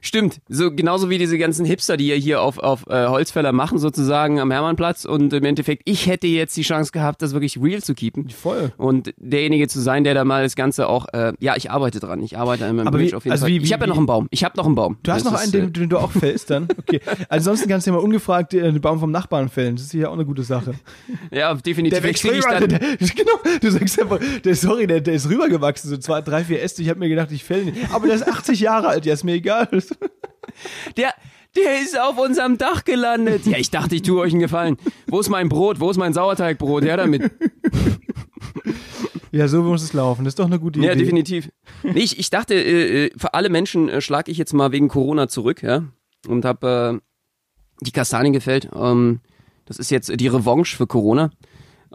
[0.06, 3.80] Stimmt, so genauso wie diese ganzen Hipster, die ja hier auf, auf äh, Holzfäller machen,
[3.80, 5.06] sozusagen am Hermannplatz.
[5.06, 8.30] Und im Endeffekt, ich hätte jetzt die Chance gehabt, das wirklich real zu keepen.
[8.30, 8.74] Voll.
[8.76, 12.22] Und derjenige zu sein, der da mal das Ganze auch, äh, ja, ich arbeite dran.
[12.22, 13.52] Ich arbeite an meinem Aber Image auf jeden also Fall.
[13.52, 14.28] wie- wie- ich habe ja noch einen Baum.
[14.30, 14.98] Ich habe noch einen Baum.
[15.04, 16.68] Du hast Das noch ist, einen, äh, den, den du auch fällst dann?
[16.78, 17.00] Okay.
[17.30, 19.78] Ansonsten kannst du ja mal ungefragt den Baum vom Nachbarn fällen.
[19.78, 20.74] Das ist ja auch eine gute Sache.
[21.32, 22.02] äh, Ja, definitiv.
[22.02, 25.89] Krieg ich rüber, der, der, genau, du sagst einfach, der, sorry, der, der ist rübergewachsen,
[25.89, 26.82] so zwei, drei, vier Äste.
[26.82, 27.76] Ich habe mir gedacht, ich fäll ihn.
[27.94, 29.70] Aber der ist 80 Jahre alt, ja, ist mir egal.
[30.97, 31.13] Der,
[31.56, 33.45] der ist auf unserem Dach gelandet.
[33.45, 34.77] Ja, ich dachte, ich tue euch einen Gefallen.
[35.08, 35.79] Wo ist mein Brot?
[35.79, 36.84] Wo ist mein Sauerteigbrot?
[36.84, 37.32] Ja, damit.
[39.32, 40.25] Ja, so muss es laufen.
[40.25, 40.89] Das ist doch eine gute Idee.
[40.89, 41.49] Ja, definitiv.
[41.82, 44.89] Nee, ich, ich dachte, äh, äh, für alle Menschen äh, schlage ich jetzt mal wegen
[44.89, 45.86] Corona zurück, ja.
[46.27, 48.69] Und habe äh, die Kastanien gefällt.
[48.75, 49.21] Ähm,
[49.65, 51.32] das ist jetzt die Revanche für Corona.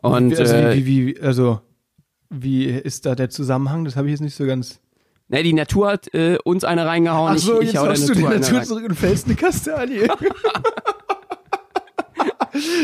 [0.03, 1.61] Und also, äh, wie, wie, wie, also,
[2.29, 3.85] wie ist da der Zusammenhang?
[3.85, 4.81] Das habe ich jetzt nicht so ganz.
[5.29, 7.35] Ne, die Natur hat äh, uns eine reingehauen.
[7.35, 10.09] Ach so, ich, ich jetzt hast du die Natur zurück und fällst eine Kastanie.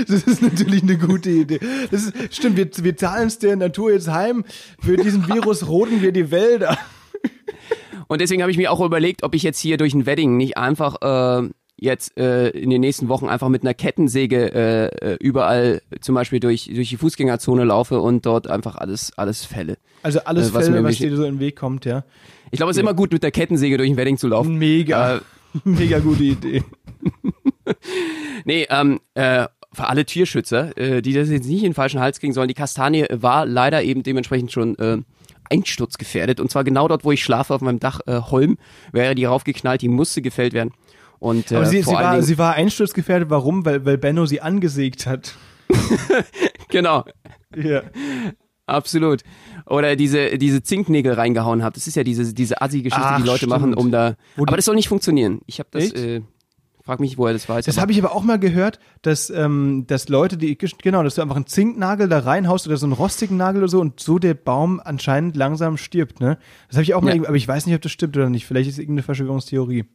[0.06, 1.58] Das ist natürlich eine gute Idee.
[1.90, 4.44] Das ist, stimmt, wir, wir zahlen es der Natur jetzt heim.
[4.78, 6.78] Für diesen Virus roden wir die Wälder.
[8.06, 10.56] Und deswegen habe ich mir auch überlegt, ob ich jetzt hier durch ein Wedding nicht
[10.56, 15.82] einfach äh, jetzt äh, in den nächsten Wochen einfach mit einer Kettensäge äh, äh, überall
[16.00, 19.76] zum Beispiel durch, durch die Fußgängerzone laufe und dort einfach alles, alles fälle.
[20.02, 22.04] Also alles Äh, was Fälle, mir was dir so in den Weg kommt, ja.
[22.50, 24.56] Ich glaube, es ist immer gut, mit der Kettensäge durch ein Wedding zu laufen.
[24.56, 25.16] Mega.
[25.16, 25.20] Äh,
[25.64, 26.62] Mega gute Idee.
[28.44, 32.20] Nee, ähm, äh, für alle Tierschützer, äh, die das jetzt nicht in den falschen Hals
[32.20, 34.98] kriegen sollen, die Kastanie war leider eben dementsprechend schon äh,
[35.50, 36.40] einsturzgefährdet.
[36.40, 38.58] Und zwar genau dort, wo ich schlafe, auf meinem Dach äh, Holm,
[38.92, 40.72] wäre die raufgeknallt, die musste gefällt werden.
[41.24, 43.30] Und äh, Aber sie, sie, war, Dingen, sie war einsturzgefährdet.
[43.30, 43.64] Warum?
[43.64, 45.34] Weil, weil Benno sie angesägt hat.
[46.68, 47.04] genau,
[47.56, 47.80] Ja.
[48.66, 49.22] absolut.
[49.64, 51.76] Oder diese, diese Zinknägel reingehauen hat.
[51.76, 53.50] Das ist ja diese, diese Assi-Geschichte, die Leute stimmt.
[53.52, 54.16] machen, um da.
[54.36, 55.40] Wo aber das soll nicht funktionieren.
[55.46, 55.96] Ich habe das, Echt?
[55.96, 56.20] äh,
[56.84, 57.64] frag mich, wo er das weiß.
[57.64, 61.22] Das habe ich aber auch mal gehört, dass, ähm, dass Leute, die, genau, dass du
[61.22, 64.34] einfach einen Zinknagel da reinhaust oder so einen rostigen Nagel oder so und so der
[64.34, 66.36] Baum anscheinend langsam stirbt, ne?
[66.68, 67.22] Das habe ich auch mal, Ja.
[67.26, 68.44] aber ich weiß nicht, ob das stimmt oder nicht.
[68.44, 69.86] Vielleicht ist es irgendeine Verschwörungstheorie.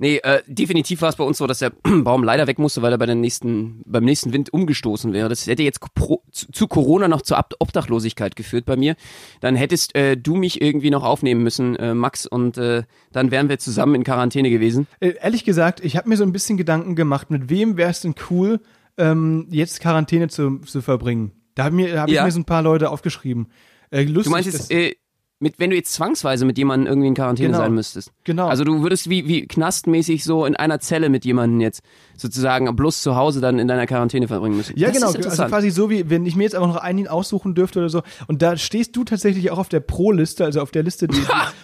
[0.00, 2.90] Nee, äh, definitiv war es bei uns so, dass der Baum leider weg musste, weil
[2.90, 5.28] er bei der nächsten, beim nächsten Wind umgestoßen wäre.
[5.28, 8.96] Das hätte jetzt pro, zu, zu, Corona noch zur Obdachlosigkeit geführt bei mir.
[9.40, 13.50] Dann hättest äh, du mich irgendwie noch aufnehmen müssen, äh, Max, und äh, dann wären
[13.50, 14.86] wir zusammen in Quarantäne gewesen.
[15.00, 18.00] Äh, ehrlich gesagt, ich habe mir so ein bisschen Gedanken gemacht, mit wem wäre es
[18.00, 18.60] denn cool,
[18.96, 21.32] ähm, jetzt Quarantäne zu, zu verbringen.
[21.54, 22.22] Da habe hab ja.
[22.22, 23.48] ich mir so ein paar Leute aufgeschrieben.
[23.90, 24.94] Äh, lustig, du meinst jetzt, äh,
[25.40, 27.58] mit, wenn du jetzt zwangsweise mit jemandem irgendwie in Quarantäne genau.
[27.60, 28.12] sein müsstest.
[28.24, 28.48] Genau.
[28.48, 31.82] Also du würdest wie, wie knastmäßig so in einer Zelle mit jemandem jetzt
[32.20, 34.78] sozusagen bloß zu Hause dann in deiner Quarantäne verbringen müssen.
[34.78, 35.28] Ja, das genau.
[35.28, 38.02] also quasi so wie, wenn ich mir jetzt einfach noch einen aussuchen dürfte oder so.
[38.26, 41.20] Und da stehst du tatsächlich auch auf der Pro-Liste, also auf der Liste, die,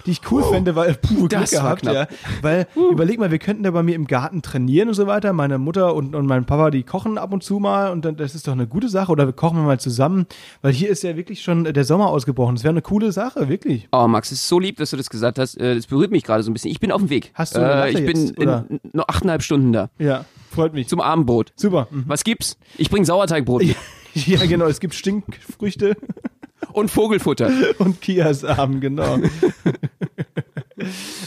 [0.07, 2.07] die ich cool fände, weil, puh, Glück gehabt, ja.
[2.43, 2.91] Weil, uh.
[2.91, 5.33] überleg mal, wir könnten da bei mir im Garten trainieren und so weiter.
[5.33, 8.35] Meine Mutter und, und mein Papa, die kochen ab und zu mal und dann, das
[8.35, 9.13] ist doch eine gute Sache.
[9.13, 10.27] Oder wir kochen mal zusammen,
[10.63, 12.57] weil hier ist ja wirklich schon der Sommer ausgebrochen.
[12.57, 13.89] Das wäre eine coole Sache, wirklich.
[13.93, 15.57] Oh, Max, es ist so lieb, dass du das gesagt hast.
[15.61, 16.71] Äh, das berührt mich gerade so ein bisschen.
[16.71, 17.31] Ich bin auf dem Weg.
[17.35, 19.91] Hast du äh, Ich bin jetzt, in, noch achteinhalb Stunden da.
[19.99, 20.25] Ja,
[20.57, 20.89] freut mich.
[20.89, 21.53] Zum Abendbrot.
[21.55, 21.87] Super.
[21.91, 22.05] Mhm.
[22.09, 22.59] Was gibt's?
[22.77, 23.77] Ich bring Sauerteigbrot mit.
[24.15, 24.67] ja, genau.
[24.67, 25.97] Es gibt Stinkfrüchte.
[26.73, 27.51] Und Vogelfutter.
[27.79, 29.19] Und Kiasamen, genau.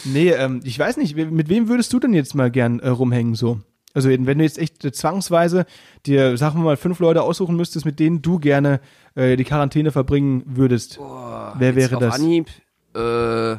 [0.03, 3.35] nee, ähm, ich weiß nicht, mit wem würdest du denn jetzt mal gern äh, rumhängen
[3.35, 3.61] so?
[3.93, 5.65] Also wenn du jetzt echt äh, zwangsweise
[6.05, 8.81] dir, sagen wir mal, fünf Leute aussuchen müsstest, mit denen du gerne
[9.15, 12.15] äh, die Quarantäne verbringen würdest, Boah, wer wäre das?
[12.15, 12.47] Anhieb,
[12.95, 13.55] äh,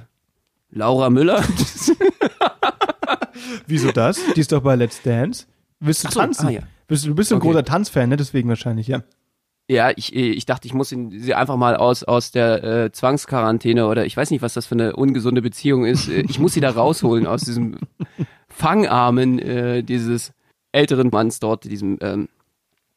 [0.70, 1.42] Laura Müller.
[3.66, 4.20] Wieso das?
[4.36, 5.46] Die ist doch bei Let's Dance.
[5.80, 6.46] Willst du so, tanzen?
[6.46, 6.60] Ah, ja.
[6.86, 7.40] bist, du bist okay.
[7.40, 8.16] ein großer Tanzfan, ne?
[8.16, 9.02] Deswegen wahrscheinlich, ja.
[9.68, 14.04] Ja, ich, ich dachte, ich muss sie einfach mal aus, aus der äh, Zwangsquarantäne oder
[14.04, 16.08] ich weiß nicht, was das für eine ungesunde Beziehung ist.
[16.08, 17.78] Äh, ich muss sie da rausholen aus diesem
[18.48, 20.32] Fangarmen äh, dieses
[20.72, 22.28] älteren Manns dort, diesem ähm,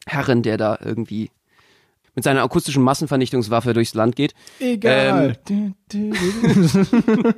[0.08, 1.30] Herren, der da irgendwie
[2.16, 4.34] mit seiner akustischen Massenvernichtungswaffe durchs Land geht.
[4.60, 5.38] Egal.
[5.50, 7.32] Ähm, ja.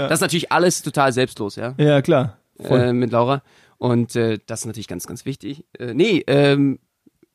[0.08, 1.74] Das ist natürlich alles total selbstlos, ja.
[1.78, 2.38] Ja, klar.
[2.58, 3.42] Äh, mit Laura.
[3.80, 5.64] Und äh, das ist natürlich ganz, ganz wichtig.
[5.78, 6.80] Äh, nee, ähm,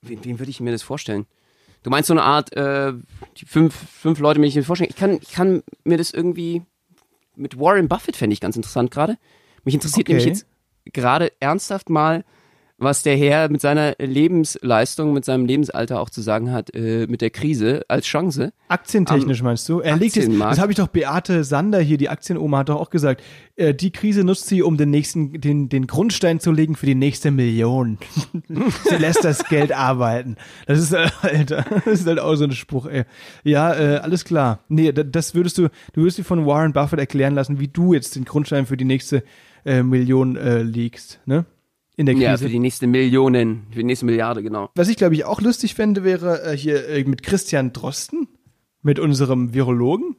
[0.04, 1.26] wen, wen würde ich mir das vorstellen?
[1.82, 2.94] Du meinst so eine Art, äh,
[3.38, 4.92] die fünf, fünf Leute, mir ich mir vorstellen.
[4.92, 6.62] Ich kann, ich kann mir das irgendwie
[7.36, 9.18] mit Warren Buffett fände ich ganz interessant gerade.
[9.64, 10.14] Mich interessiert okay.
[10.14, 10.46] nämlich jetzt
[10.94, 12.24] gerade ernsthaft mal,
[12.78, 17.22] was der Herr mit seiner Lebensleistung, mit seinem Lebensalter auch zu sagen hat, äh, mit
[17.22, 18.52] der Krise als Chance.
[18.68, 19.80] Aktientechnisch um, meinst du?
[19.80, 22.90] Er legt jetzt, das habe ich doch Beate Sander hier, die Aktienoma, hat doch auch
[22.90, 23.24] gesagt,
[23.56, 26.96] äh, die Krise nutzt sie, um den nächsten, den, den Grundstein zu legen für die
[26.96, 27.98] nächste Million.
[28.90, 30.36] sie lässt das Geld arbeiten.
[30.68, 33.06] Das ist, äh, Alter, das ist halt auch so ein Spruch, ey.
[33.44, 34.60] Ja, äh, alles klar.
[34.68, 38.18] Nee, das würdest du, du würdest dir von Warren Buffett erklären lassen, wie du jetzt
[38.18, 39.24] den Grundstein für die nächste
[39.64, 41.46] äh, Million äh, legst, ne?
[41.96, 42.26] In der Krise.
[42.26, 44.70] Ja, für die nächste Millionen, für die nächste Milliarde, genau.
[44.76, 48.28] Was ich, glaube ich, auch lustig fände, wäre äh, hier äh, mit Christian Drosten,
[48.82, 50.16] mit unserem Virologen.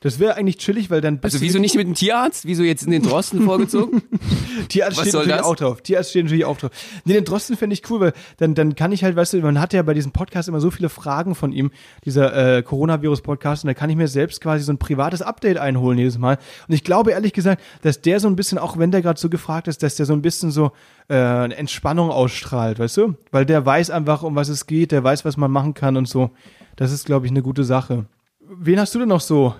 [0.00, 1.18] Das wäre eigentlich chillig, weil dann.
[1.22, 2.46] Also wieso nicht mit dem Tierarzt?
[2.46, 4.02] Wieso jetzt in den Drosten vorgezogen?
[4.68, 5.46] Tierarzt Was steht natürlich das?
[5.46, 5.82] auch drauf.
[5.82, 6.70] Tierarzt steht natürlich auch drauf.
[7.04, 9.60] Nee, den Drosten fände ich cool, weil dann, dann kann ich halt, weißt du, man
[9.60, 11.70] hat ja bei diesem Podcast immer so viele Fragen von ihm,
[12.04, 15.98] dieser äh, Coronavirus-Podcast, und da kann ich mir selbst quasi so ein privates Update einholen
[15.98, 16.38] jedes Mal.
[16.68, 19.28] Und ich glaube ehrlich gesagt, dass der so ein bisschen, auch wenn der gerade so
[19.28, 20.72] gefragt ist, dass der so ein bisschen so
[21.08, 23.14] äh, eine Entspannung ausstrahlt, weißt du?
[23.30, 26.06] Weil der weiß einfach, um was es geht, der weiß, was man machen kann und
[26.08, 26.30] so.
[26.76, 28.06] Das ist, glaube ich, eine gute Sache.
[28.40, 29.54] Wen hast du denn noch so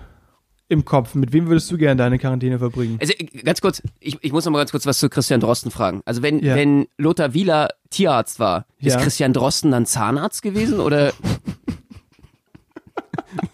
[0.69, 1.15] im Kopf?
[1.15, 2.97] Mit wem würdest du gerne deine Quarantäne verbringen?
[3.01, 6.01] Also ganz kurz, ich, ich muss noch mal ganz kurz was zu Christian Drosten fragen.
[6.05, 6.55] Also wenn, ja.
[6.55, 9.01] wenn Lothar Wieler Tierarzt war, ist ja.
[9.01, 11.11] Christian Drosten dann Zahnarzt gewesen oder?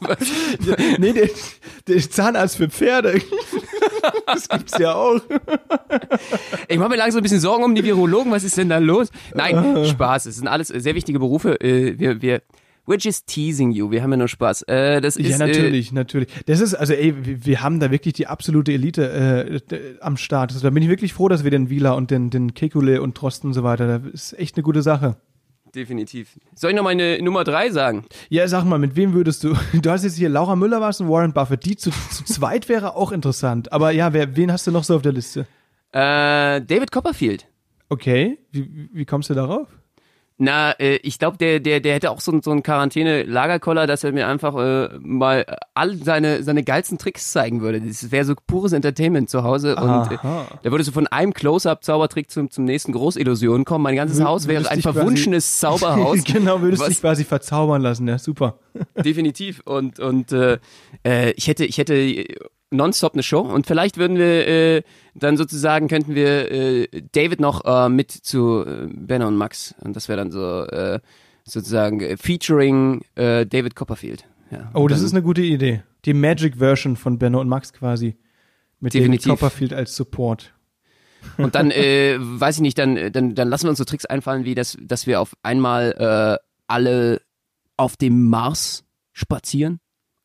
[0.08, 1.30] ja, nee, der,
[1.88, 3.20] der Zahnarzt für Pferde.
[4.28, 5.20] Das gibt's ja auch.
[6.68, 8.32] Ich mache mir langsam ein bisschen Sorgen um die Virologen.
[8.32, 9.10] Was ist denn da los?
[9.34, 9.84] Nein, ah.
[9.84, 10.28] Spaß.
[10.28, 11.60] Es sind alles sehr wichtige Berufe.
[11.60, 12.44] Äh, wir, wir,
[12.88, 13.90] We're just teasing you.
[13.90, 14.64] Wir haben ja nur Spaß.
[14.64, 16.30] Äh, das ist, ja, natürlich, äh, natürlich.
[16.46, 20.52] Das ist, also ey, wir haben da wirklich die absolute Elite äh, am Start.
[20.52, 23.16] Also, da bin ich wirklich froh, dass wir den Wieler und den, den Kekule und
[23.16, 25.18] Trosten und so weiter, das ist echt eine gute Sache.
[25.74, 26.40] Definitiv.
[26.56, 28.06] Soll ich noch meine Nummer drei sagen?
[28.30, 29.56] Ja, sag mal, mit wem würdest du?
[29.82, 31.66] Du hast jetzt hier Laura Müller was und Warren Buffett.
[31.66, 33.74] Die zu, zu zweit wäre auch interessant.
[33.74, 35.48] Aber ja, wer, wen hast du noch so auf der Liste?
[35.92, 37.48] Äh, David Copperfield.
[37.90, 39.68] Okay, wie, wie kommst du darauf?
[40.38, 44.12] Na, äh, ich glaube, der, der, der hätte auch so, so einen Quarantäne-Lagerkoller, dass er
[44.12, 47.80] mir einfach äh, mal all seine, seine geilsten Tricks zeigen würde.
[47.80, 49.78] Das wäre so pures Entertainment zu Hause.
[49.78, 50.04] Aha.
[50.04, 50.18] Und äh,
[50.64, 53.84] da würde so von einem Close-Up-Zaubertrick zum, zum nächsten Großillusion kommen.
[53.84, 56.26] Mein ganzes Haus wäre ein verwunschenes Zauberhaus.
[56.26, 58.60] genau, würdest was, dich quasi verzaubern lassen, ja, super.
[59.04, 59.62] Definitiv.
[59.66, 60.60] Und, und äh,
[61.06, 62.26] äh ich hätte, ich hätte
[62.72, 64.84] nonstop eine Show und vielleicht würden wir äh,
[65.14, 69.96] dann sozusagen könnten wir äh, David noch äh, mit zu äh, Benno und Max und
[69.96, 71.00] das wäre dann so äh,
[71.44, 74.26] sozusagen äh, featuring äh, David Copperfield.
[74.52, 75.84] Ja, oh, das ist eine gute Idee.
[76.06, 78.18] Die Magic Version von Benno und Max quasi
[78.80, 79.26] mit Definitiv.
[79.26, 80.54] David Copperfield als Support.
[81.38, 84.46] Und dann, äh, weiß ich nicht, dann, dann, dann lassen wir uns so Tricks einfallen,
[84.46, 87.22] wie das, dass wir auf einmal äh, alle
[87.78, 88.84] auf dem Mars
[89.14, 89.80] spazieren.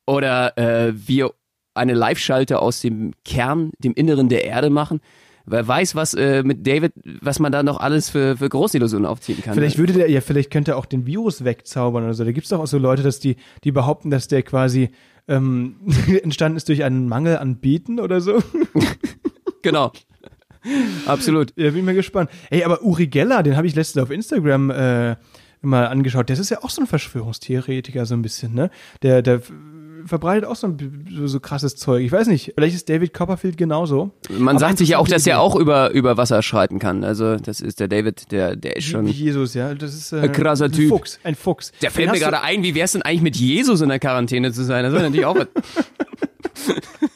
[0.05, 1.31] Oder äh, wir
[1.73, 4.99] eine Live-Schalte aus dem Kern, dem Inneren der Erde machen.
[5.45, 9.41] Wer weiß, was äh, mit David, was man da noch alles für, für Großillusionen aufziehen
[9.41, 9.55] kann.
[9.55, 12.23] Vielleicht würde der, ja, vielleicht könnte er auch den Virus wegzaubern oder so.
[12.23, 14.91] Da gibt es doch auch so Leute, dass die, die behaupten, dass der quasi
[15.27, 15.77] ähm,
[16.23, 18.41] entstanden ist durch einen Mangel an Beten oder so.
[19.61, 19.91] genau.
[21.07, 21.53] Absolut.
[21.55, 22.29] Ja, bin ich mal gespannt.
[22.51, 25.15] Ey, aber Uri Geller, den habe ich letztens auf Instagram äh,
[25.61, 26.29] mal angeschaut.
[26.29, 28.69] Das ist ja auch so ein Verschwörungstheoretiker so ein bisschen, ne?
[29.01, 29.41] Der, der
[30.05, 32.03] verbreitet auch so, ein, so, so krasses Zeug.
[32.03, 34.11] Ich weiß nicht, vielleicht ist David Copperfield genauso.
[34.29, 37.03] Man sagt sich ja auch, dass er auch über, über Wasser schreiten kann.
[37.03, 39.73] Also das ist der David, der, der ist schon Jesus, ja.
[39.73, 40.89] Das ist äh, ein krasser ein Typ.
[40.89, 41.71] Fuchs, ein Fuchs.
[41.81, 44.63] Der fällt mir gerade ein, wie wär's denn eigentlich mit Jesus in der Quarantäne zu
[44.63, 44.83] sein?
[44.83, 45.47] Das wäre natürlich auch was.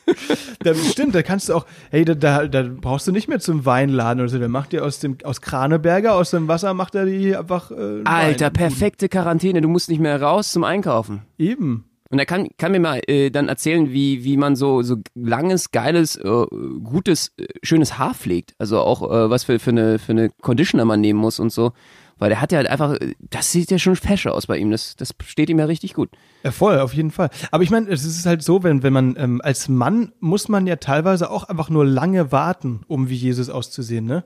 [0.66, 3.66] Da, stimmt, da kannst du auch, hey, da, da, da brauchst du nicht mehr zum
[3.66, 4.40] Weinladen oder so.
[4.40, 7.72] Der macht dir aus dem aus Kraneberger, aus dem Wasser macht er die einfach.
[7.72, 8.54] Äh, Alter, Wein.
[8.54, 9.62] perfekte Quarantäne.
[9.62, 11.22] Du musst nicht mehr raus zum Einkaufen.
[11.38, 11.86] Eben.
[12.10, 15.72] Und er kann, kann mir mal äh, dann erzählen, wie, wie man so, so langes,
[15.72, 16.46] geiles, äh,
[16.84, 18.54] gutes, äh, schönes Haar pflegt.
[18.60, 21.74] Also auch, äh, was für, für, eine, für eine Conditioner man nehmen muss und so.
[22.18, 24.72] Weil der hat ja halt einfach, äh, das sieht ja schon fesch aus bei ihm.
[24.72, 26.10] Das, das steht ihm ja richtig gut.
[26.44, 27.30] Ja, voll, auf jeden Fall.
[27.52, 30.66] Aber ich meine, es ist halt so, wenn, wenn man ähm, als Mann muss man
[30.68, 34.24] ja teilweise auch einfach nur lange warten, um wie Jesus auszusehen, ne?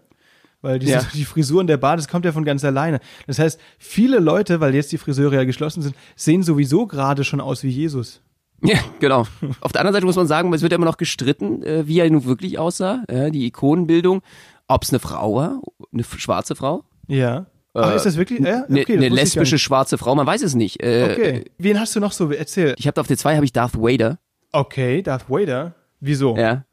[0.62, 1.02] Weil diese, Ja.
[1.13, 2.99] die Frisuren der Bart, das kommt ja von ganz alleine.
[3.28, 7.39] Das heißt, viele Leute, weil jetzt die Friseure ja geschlossen sind, sehen sowieso gerade schon
[7.39, 8.21] aus wie Jesus.
[8.62, 9.25] Ja, genau.
[9.62, 11.99] Auf der anderen Seite muss man sagen, es wird ja immer noch gestritten, äh, wie
[11.99, 13.04] er nun wirklich aussah.
[13.10, 14.21] Die Ikonenbildung.
[14.67, 15.62] Ob es eine Frau war,
[15.93, 17.45] eine schwarze Frau, Ja.
[17.74, 18.40] Ach, ist das wirklich?
[18.40, 18.66] Ja?
[18.66, 20.82] eine, Okay, eine gar lesbische schwarze Frau, man weiß es nicht.
[20.84, 21.10] Äh.
[21.12, 21.46] Okay.
[21.58, 22.32] Wen hast du noch so?
[22.32, 22.76] Erzähl.
[22.78, 24.20] Ich habe auf der 2 habe ich Darth Vader.
[24.52, 25.76] Okay, Darth Vader.
[26.00, 26.36] Wieso?
[26.36, 26.66] Ja.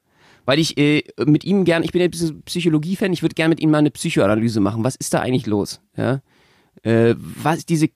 [0.47, 3.51] Weil ich äh, mit ihm gern, ich bin ja ein bisschen Psychologie-Fan, ich würde gern
[3.51, 4.85] mit ihm mal eine Psychoanalyse machen.
[4.85, 5.81] Was ist da eigentlich los?
[5.97, 6.23] Ja.
[6.83, 7.89] Äh, was diese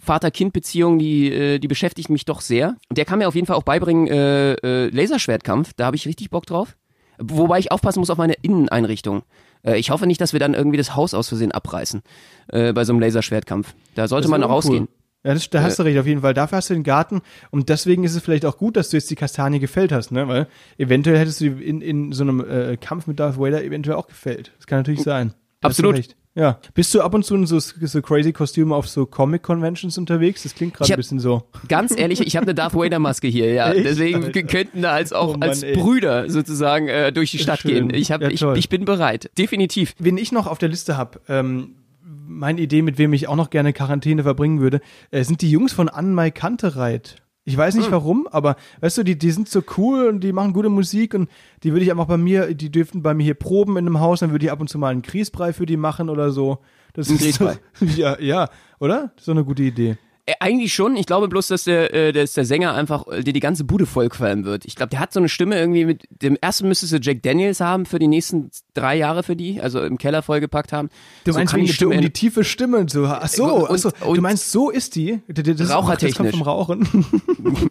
[0.00, 2.76] Vater-Kind-Beziehung, die, äh, die beschäftigt mich doch sehr.
[2.88, 6.06] Und der kann mir auf jeden Fall auch beibringen, äh, äh, Laserschwertkampf, da habe ich
[6.06, 6.76] richtig Bock drauf.
[7.18, 9.22] Wobei ich aufpassen muss auf meine Inneneinrichtung.
[9.62, 12.02] Äh, ich hoffe nicht, dass wir dann irgendwie das Haus aus Versehen abreißen
[12.48, 13.74] äh, bei so einem Laserschwertkampf.
[13.94, 14.88] Da sollte man noch rausgehen.
[15.24, 16.34] Ja, das, da hast du recht, auf jeden Fall.
[16.34, 19.08] Dafür hast du den Garten und deswegen ist es vielleicht auch gut, dass du jetzt
[19.08, 20.26] die Kastanie gefällt hast, ne?
[20.26, 20.48] Weil
[20.78, 24.50] eventuell hättest du in, in so einem äh, Kampf mit Darth Vader eventuell auch gefällt.
[24.56, 25.32] Das kann natürlich sein.
[25.60, 26.16] Da Absolut.
[26.34, 26.58] Ja.
[26.74, 30.42] Bist du ab und zu in so, so crazy Kostüme auf so Comic-Conventions unterwegs?
[30.44, 31.42] Das klingt gerade ein bisschen so.
[31.68, 33.72] Ganz ehrlich, ich habe eine Darth Vader Maske hier, ja.
[33.72, 33.84] Echt?
[33.84, 34.42] Deswegen Alter.
[34.44, 35.76] könnten da als auch Oh Mann, als ey.
[35.76, 37.88] Brüder sozusagen äh, durch die Stadt Schön.
[37.88, 37.94] gehen.
[37.94, 39.94] Ich, hab, Ja, ich, ich bin bereit, definitiv.
[39.98, 43.50] Wen ich noch auf der Liste habe, ähm, meine Idee, mit wem ich auch noch
[43.50, 47.16] gerne Quarantäne verbringen würde, äh, sind die Jungs von Anmai Kantereit.
[47.44, 50.52] Ich weiß nicht warum, aber weißt du, die, die sind so cool und die machen
[50.52, 51.28] gute Musik und
[51.64, 54.20] die würde ich einfach bei mir, die dürften bei mir hier proben in einem Haus,
[54.20, 56.58] dann würde ich ab und zu mal einen Grießbrei für die machen oder so.
[56.92, 57.58] Das Ein ist so, Grießbrei?
[57.96, 59.10] ja, ja, oder?
[59.16, 59.98] Das ist doch eine gute Idee.
[60.24, 60.94] Äh, eigentlich schon.
[60.96, 63.86] Ich glaube bloß, dass der, äh, dass der Sänger einfach äh, dir die ganze Bude
[63.86, 64.64] vollqualmen wird.
[64.66, 67.58] Ich glaube, der hat so eine Stimme irgendwie mit dem ersten müsstest du Jack Daniels
[67.58, 70.90] haben für die nächsten drei Jahre für die, also im Keller vollgepackt haben.
[71.24, 73.04] Du So meinst wegen die um Stimme die tiefe Stimme und so.
[73.06, 74.14] Ach so, Und- ach so.
[74.14, 75.20] du meinst, so ist die?
[75.26, 76.30] Das, das, das kommt Rauchertechnisch.
[76.30, 76.86] vom Rauchen.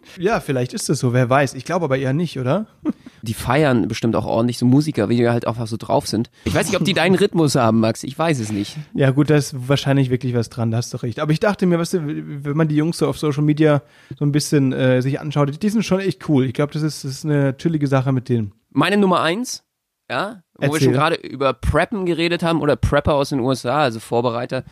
[0.19, 1.53] ja, vielleicht ist das so, wer weiß.
[1.53, 2.67] Ich glaube aber eher nicht, oder?
[3.23, 6.29] Die feiern bestimmt auch ordentlich, so Musiker, wie die halt einfach so drauf sind.
[6.45, 8.03] Ich weiß nicht, ob die deinen Rhythmus haben, Max.
[8.03, 8.77] Ich weiß es nicht.
[8.93, 11.19] Ja, gut, da ist wahrscheinlich wirklich was dran, da hast du recht.
[11.19, 13.81] Aber ich dachte mir, weißt du, wenn man die Jungs so auf Social Media
[14.17, 16.45] so ein bisschen äh, sich anschaut, die sind schon echt cool.
[16.45, 18.53] Ich glaube, das ist, das ist eine chillige Sache mit denen.
[18.69, 19.63] Meine Nummer eins,
[20.10, 20.81] ja, wo wir Erzähl.
[20.86, 24.63] schon gerade über Preppen geredet haben oder Prepper aus den USA, also Vorbereiter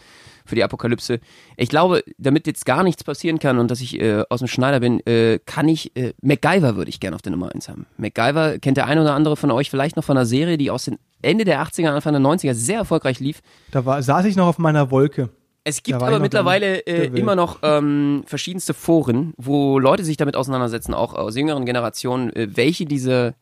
[0.49, 1.19] für die Apokalypse.
[1.55, 4.79] Ich glaube, damit jetzt gar nichts passieren kann und dass ich äh, aus dem Schneider
[4.79, 7.85] bin, äh, kann ich, äh, MacGyver würde ich gerne auf der Nummer eins haben.
[7.97, 10.85] MacGyver kennt der ein oder andere von euch vielleicht noch von einer Serie, die aus
[10.85, 13.41] den Ende der 80er, Anfang der 90er sehr erfolgreich lief.
[13.71, 15.29] Da war, saß ich noch auf meiner Wolke.
[15.63, 20.93] Es gibt aber mittlerweile äh, immer noch ähm, verschiedenste Foren, wo Leute sich damit auseinandersetzen,
[20.93, 23.35] auch aus jüngeren Generationen, äh, welche diese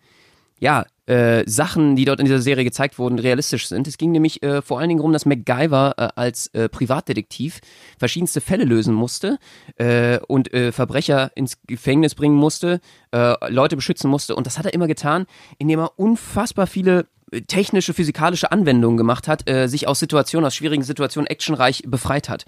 [0.59, 3.87] ja, äh, Sachen, die dort in dieser Serie gezeigt wurden, realistisch sind.
[3.87, 7.61] Es ging nämlich äh, vor allen Dingen darum, dass MacGyver äh, als äh, Privatdetektiv
[7.97, 9.37] verschiedenste Fälle lösen musste
[9.77, 14.35] äh, und äh, Verbrecher ins Gefängnis bringen musste, äh, Leute beschützen musste.
[14.35, 15.27] Und das hat er immer getan,
[15.59, 20.55] indem er unfassbar viele äh, technische, physikalische Anwendungen gemacht hat, äh, sich aus Situationen, aus
[20.55, 22.45] schwierigen Situationen actionreich befreit hat.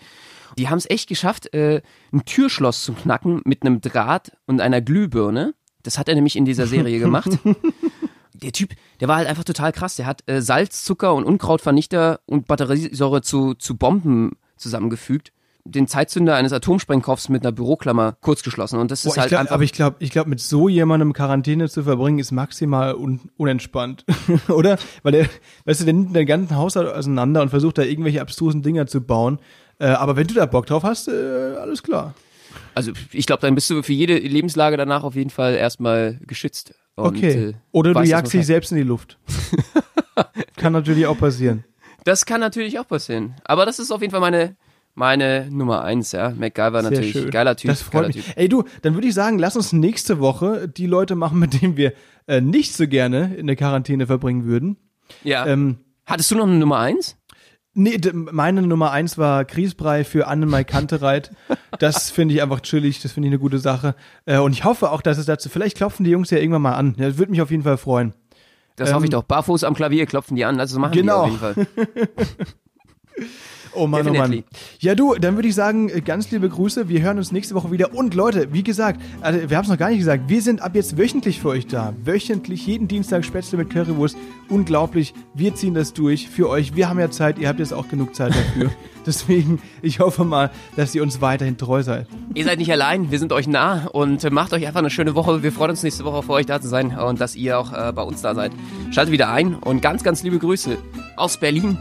[0.58, 4.82] Die haben es echt geschafft, äh, ein Türschloss zu knacken mit einem Draht und einer
[4.82, 5.54] Glühbirne.
[5.84, 7.30] Das hat er nämlich in dieser Serie gemacht.
[8.34, 8.70] Der Typ,
[9.02, 9.96] der war halt einfach total krass.
[9.98, 15.34] Der hat äh, Salz, Zucker und Unkrautvernichter und Batteriesäure zu, zu Bomben zusammengefügt.
[15.65, 18.80] den Zeitzünder eines Atomsprengkopfs mit einer Büroklammer kurzgeschlossen.
[18.80, 19.56] Und das ist Boah, halt glaub, einfach.
[19.56, 24.06] aber ich glaube, ich glaube, mit so jemandem Quarantäne zu verbringen, ist maximal un unentspannt,
[24.48, 24.78] oder?
[25.04, 25.26] Weil der,
[25.65, 29.02] weißt du, der nimmt den ganzen Haushalt auseinander und versucht da irgendwelche abstrusen Dinger zu
[29.02, 29.40] bauen.
[29.80, 32.13] Äh, aber wenn du da Bock drauf hast, äh, alles klar.
[32.80, 36.73] Also ich glaube, dann bist du für jede Lebenslage danach auf jeden Fall erstmal geschützt.
[36.96, 37.50] Und, Okay.
[37.50, 39.17] äh, Oder du jagst dich selbst in die Luft.
[40.56, 41.65] Kann natürlich auch passieren.
[42.06, 43.36] Das kann natürlich auch passieren.
[43.44, 44.56] Aber das ist auf jeden Fall meine,
[44.96, 46.30] meine Nummer eins, ja.
[46.30, 47.12] MacGyver Sehr natürlich.
[47.12, 47.30] schön.
[47.32, 47.67] Geiler Typ.
[47.69, 48.25] Das freut mich.
[48.25, 48.38] Typ.
[48.38, 51.75] Ey du, dann würde ich sagen, lass uns nächste Woche die Leute machen, mit denen
[51.75, 51.92] wir
[52.27, 54.77] äh, nicht so gerne in der Quarantäne verbringen würden.
[55.25, 55.46] Ja.
[55.46, 57.17] Ähm, Hattest du noch eine Nummer eins?
[57.82, 61.32] Nee, meine Nummer eins war Grießbrei für Annemai Kantereit.
[61.80, 63.96] Das finde ich einfach chillig, das finde ich eine gute Sache.
[64.25, 66.75] Äh, und ich hoffe auch, dass es dazu, vielleicht klopfen die Jungs ja irgendwann mal
[66.75, 66.96] an.
[66.98, 68.13] Das würde mich auf jeden Fall freuen.
[68.75, 69.23] Das Ähm, hoffe ich doch.
[69.23, 70.60] Barfuß am Klavier klopfen die an.
[70.60, 71.25] Also machen Genau.
[71.27, 71.86] die auf jeden Fall.
[73.74, 74.13] Oh Mann, oh.
[74.13, 74.44] Mann.
[74.80, 76.90] Ja, du, dann würde ich sagen, äh, ganz liebe Grüße.
[76.90, 77.94] Wir hören uns nächste Woche wieder.
[77.94, 80.76] Und Leute, wie gesagt, also wir haben es noch gar nicht gesagt, wir sind ab
[80.76, 81.94] jetzt wöchentlich für euch da.
[82.04, 84.17] Wöchentlich, jeden Dienstag Spätzle mit Currywurst.
[84.50, 85.13] Unglaublich.
[85.34, 86.76] Wir ziehen das durch für euch.
[86.76, 88.72] Wir haben ja Zeit, ihr habt jetzt auch genug Zeit dafür.
[89.06, 92.08] Deswegen, ich hoffe mal, dass ihr uns weiterhin treu seid.
[92.34, 95.15] Ihr seid nicht allein, wir sind euch nah und äh, macht euch einfach eine schöne
[95.15, 95.42] Woche.
[95.42, 97.92] Wir freuen uns nächste Woche für euch da zu sein und dass ihr auch äh,
[97.94, 98.52] bei uns da seid.
[98.92, 100.78] Schaltet wieder ein und ganz, ganz liebe Grüße
[101.15, 101.78] aus Berlin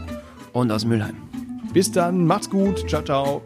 [0.53, 1.28] und aus Mülheim.
[1.73, 2.87] Bis dann, macht's gut.
[2.89, 3.41] Ciao, ciao.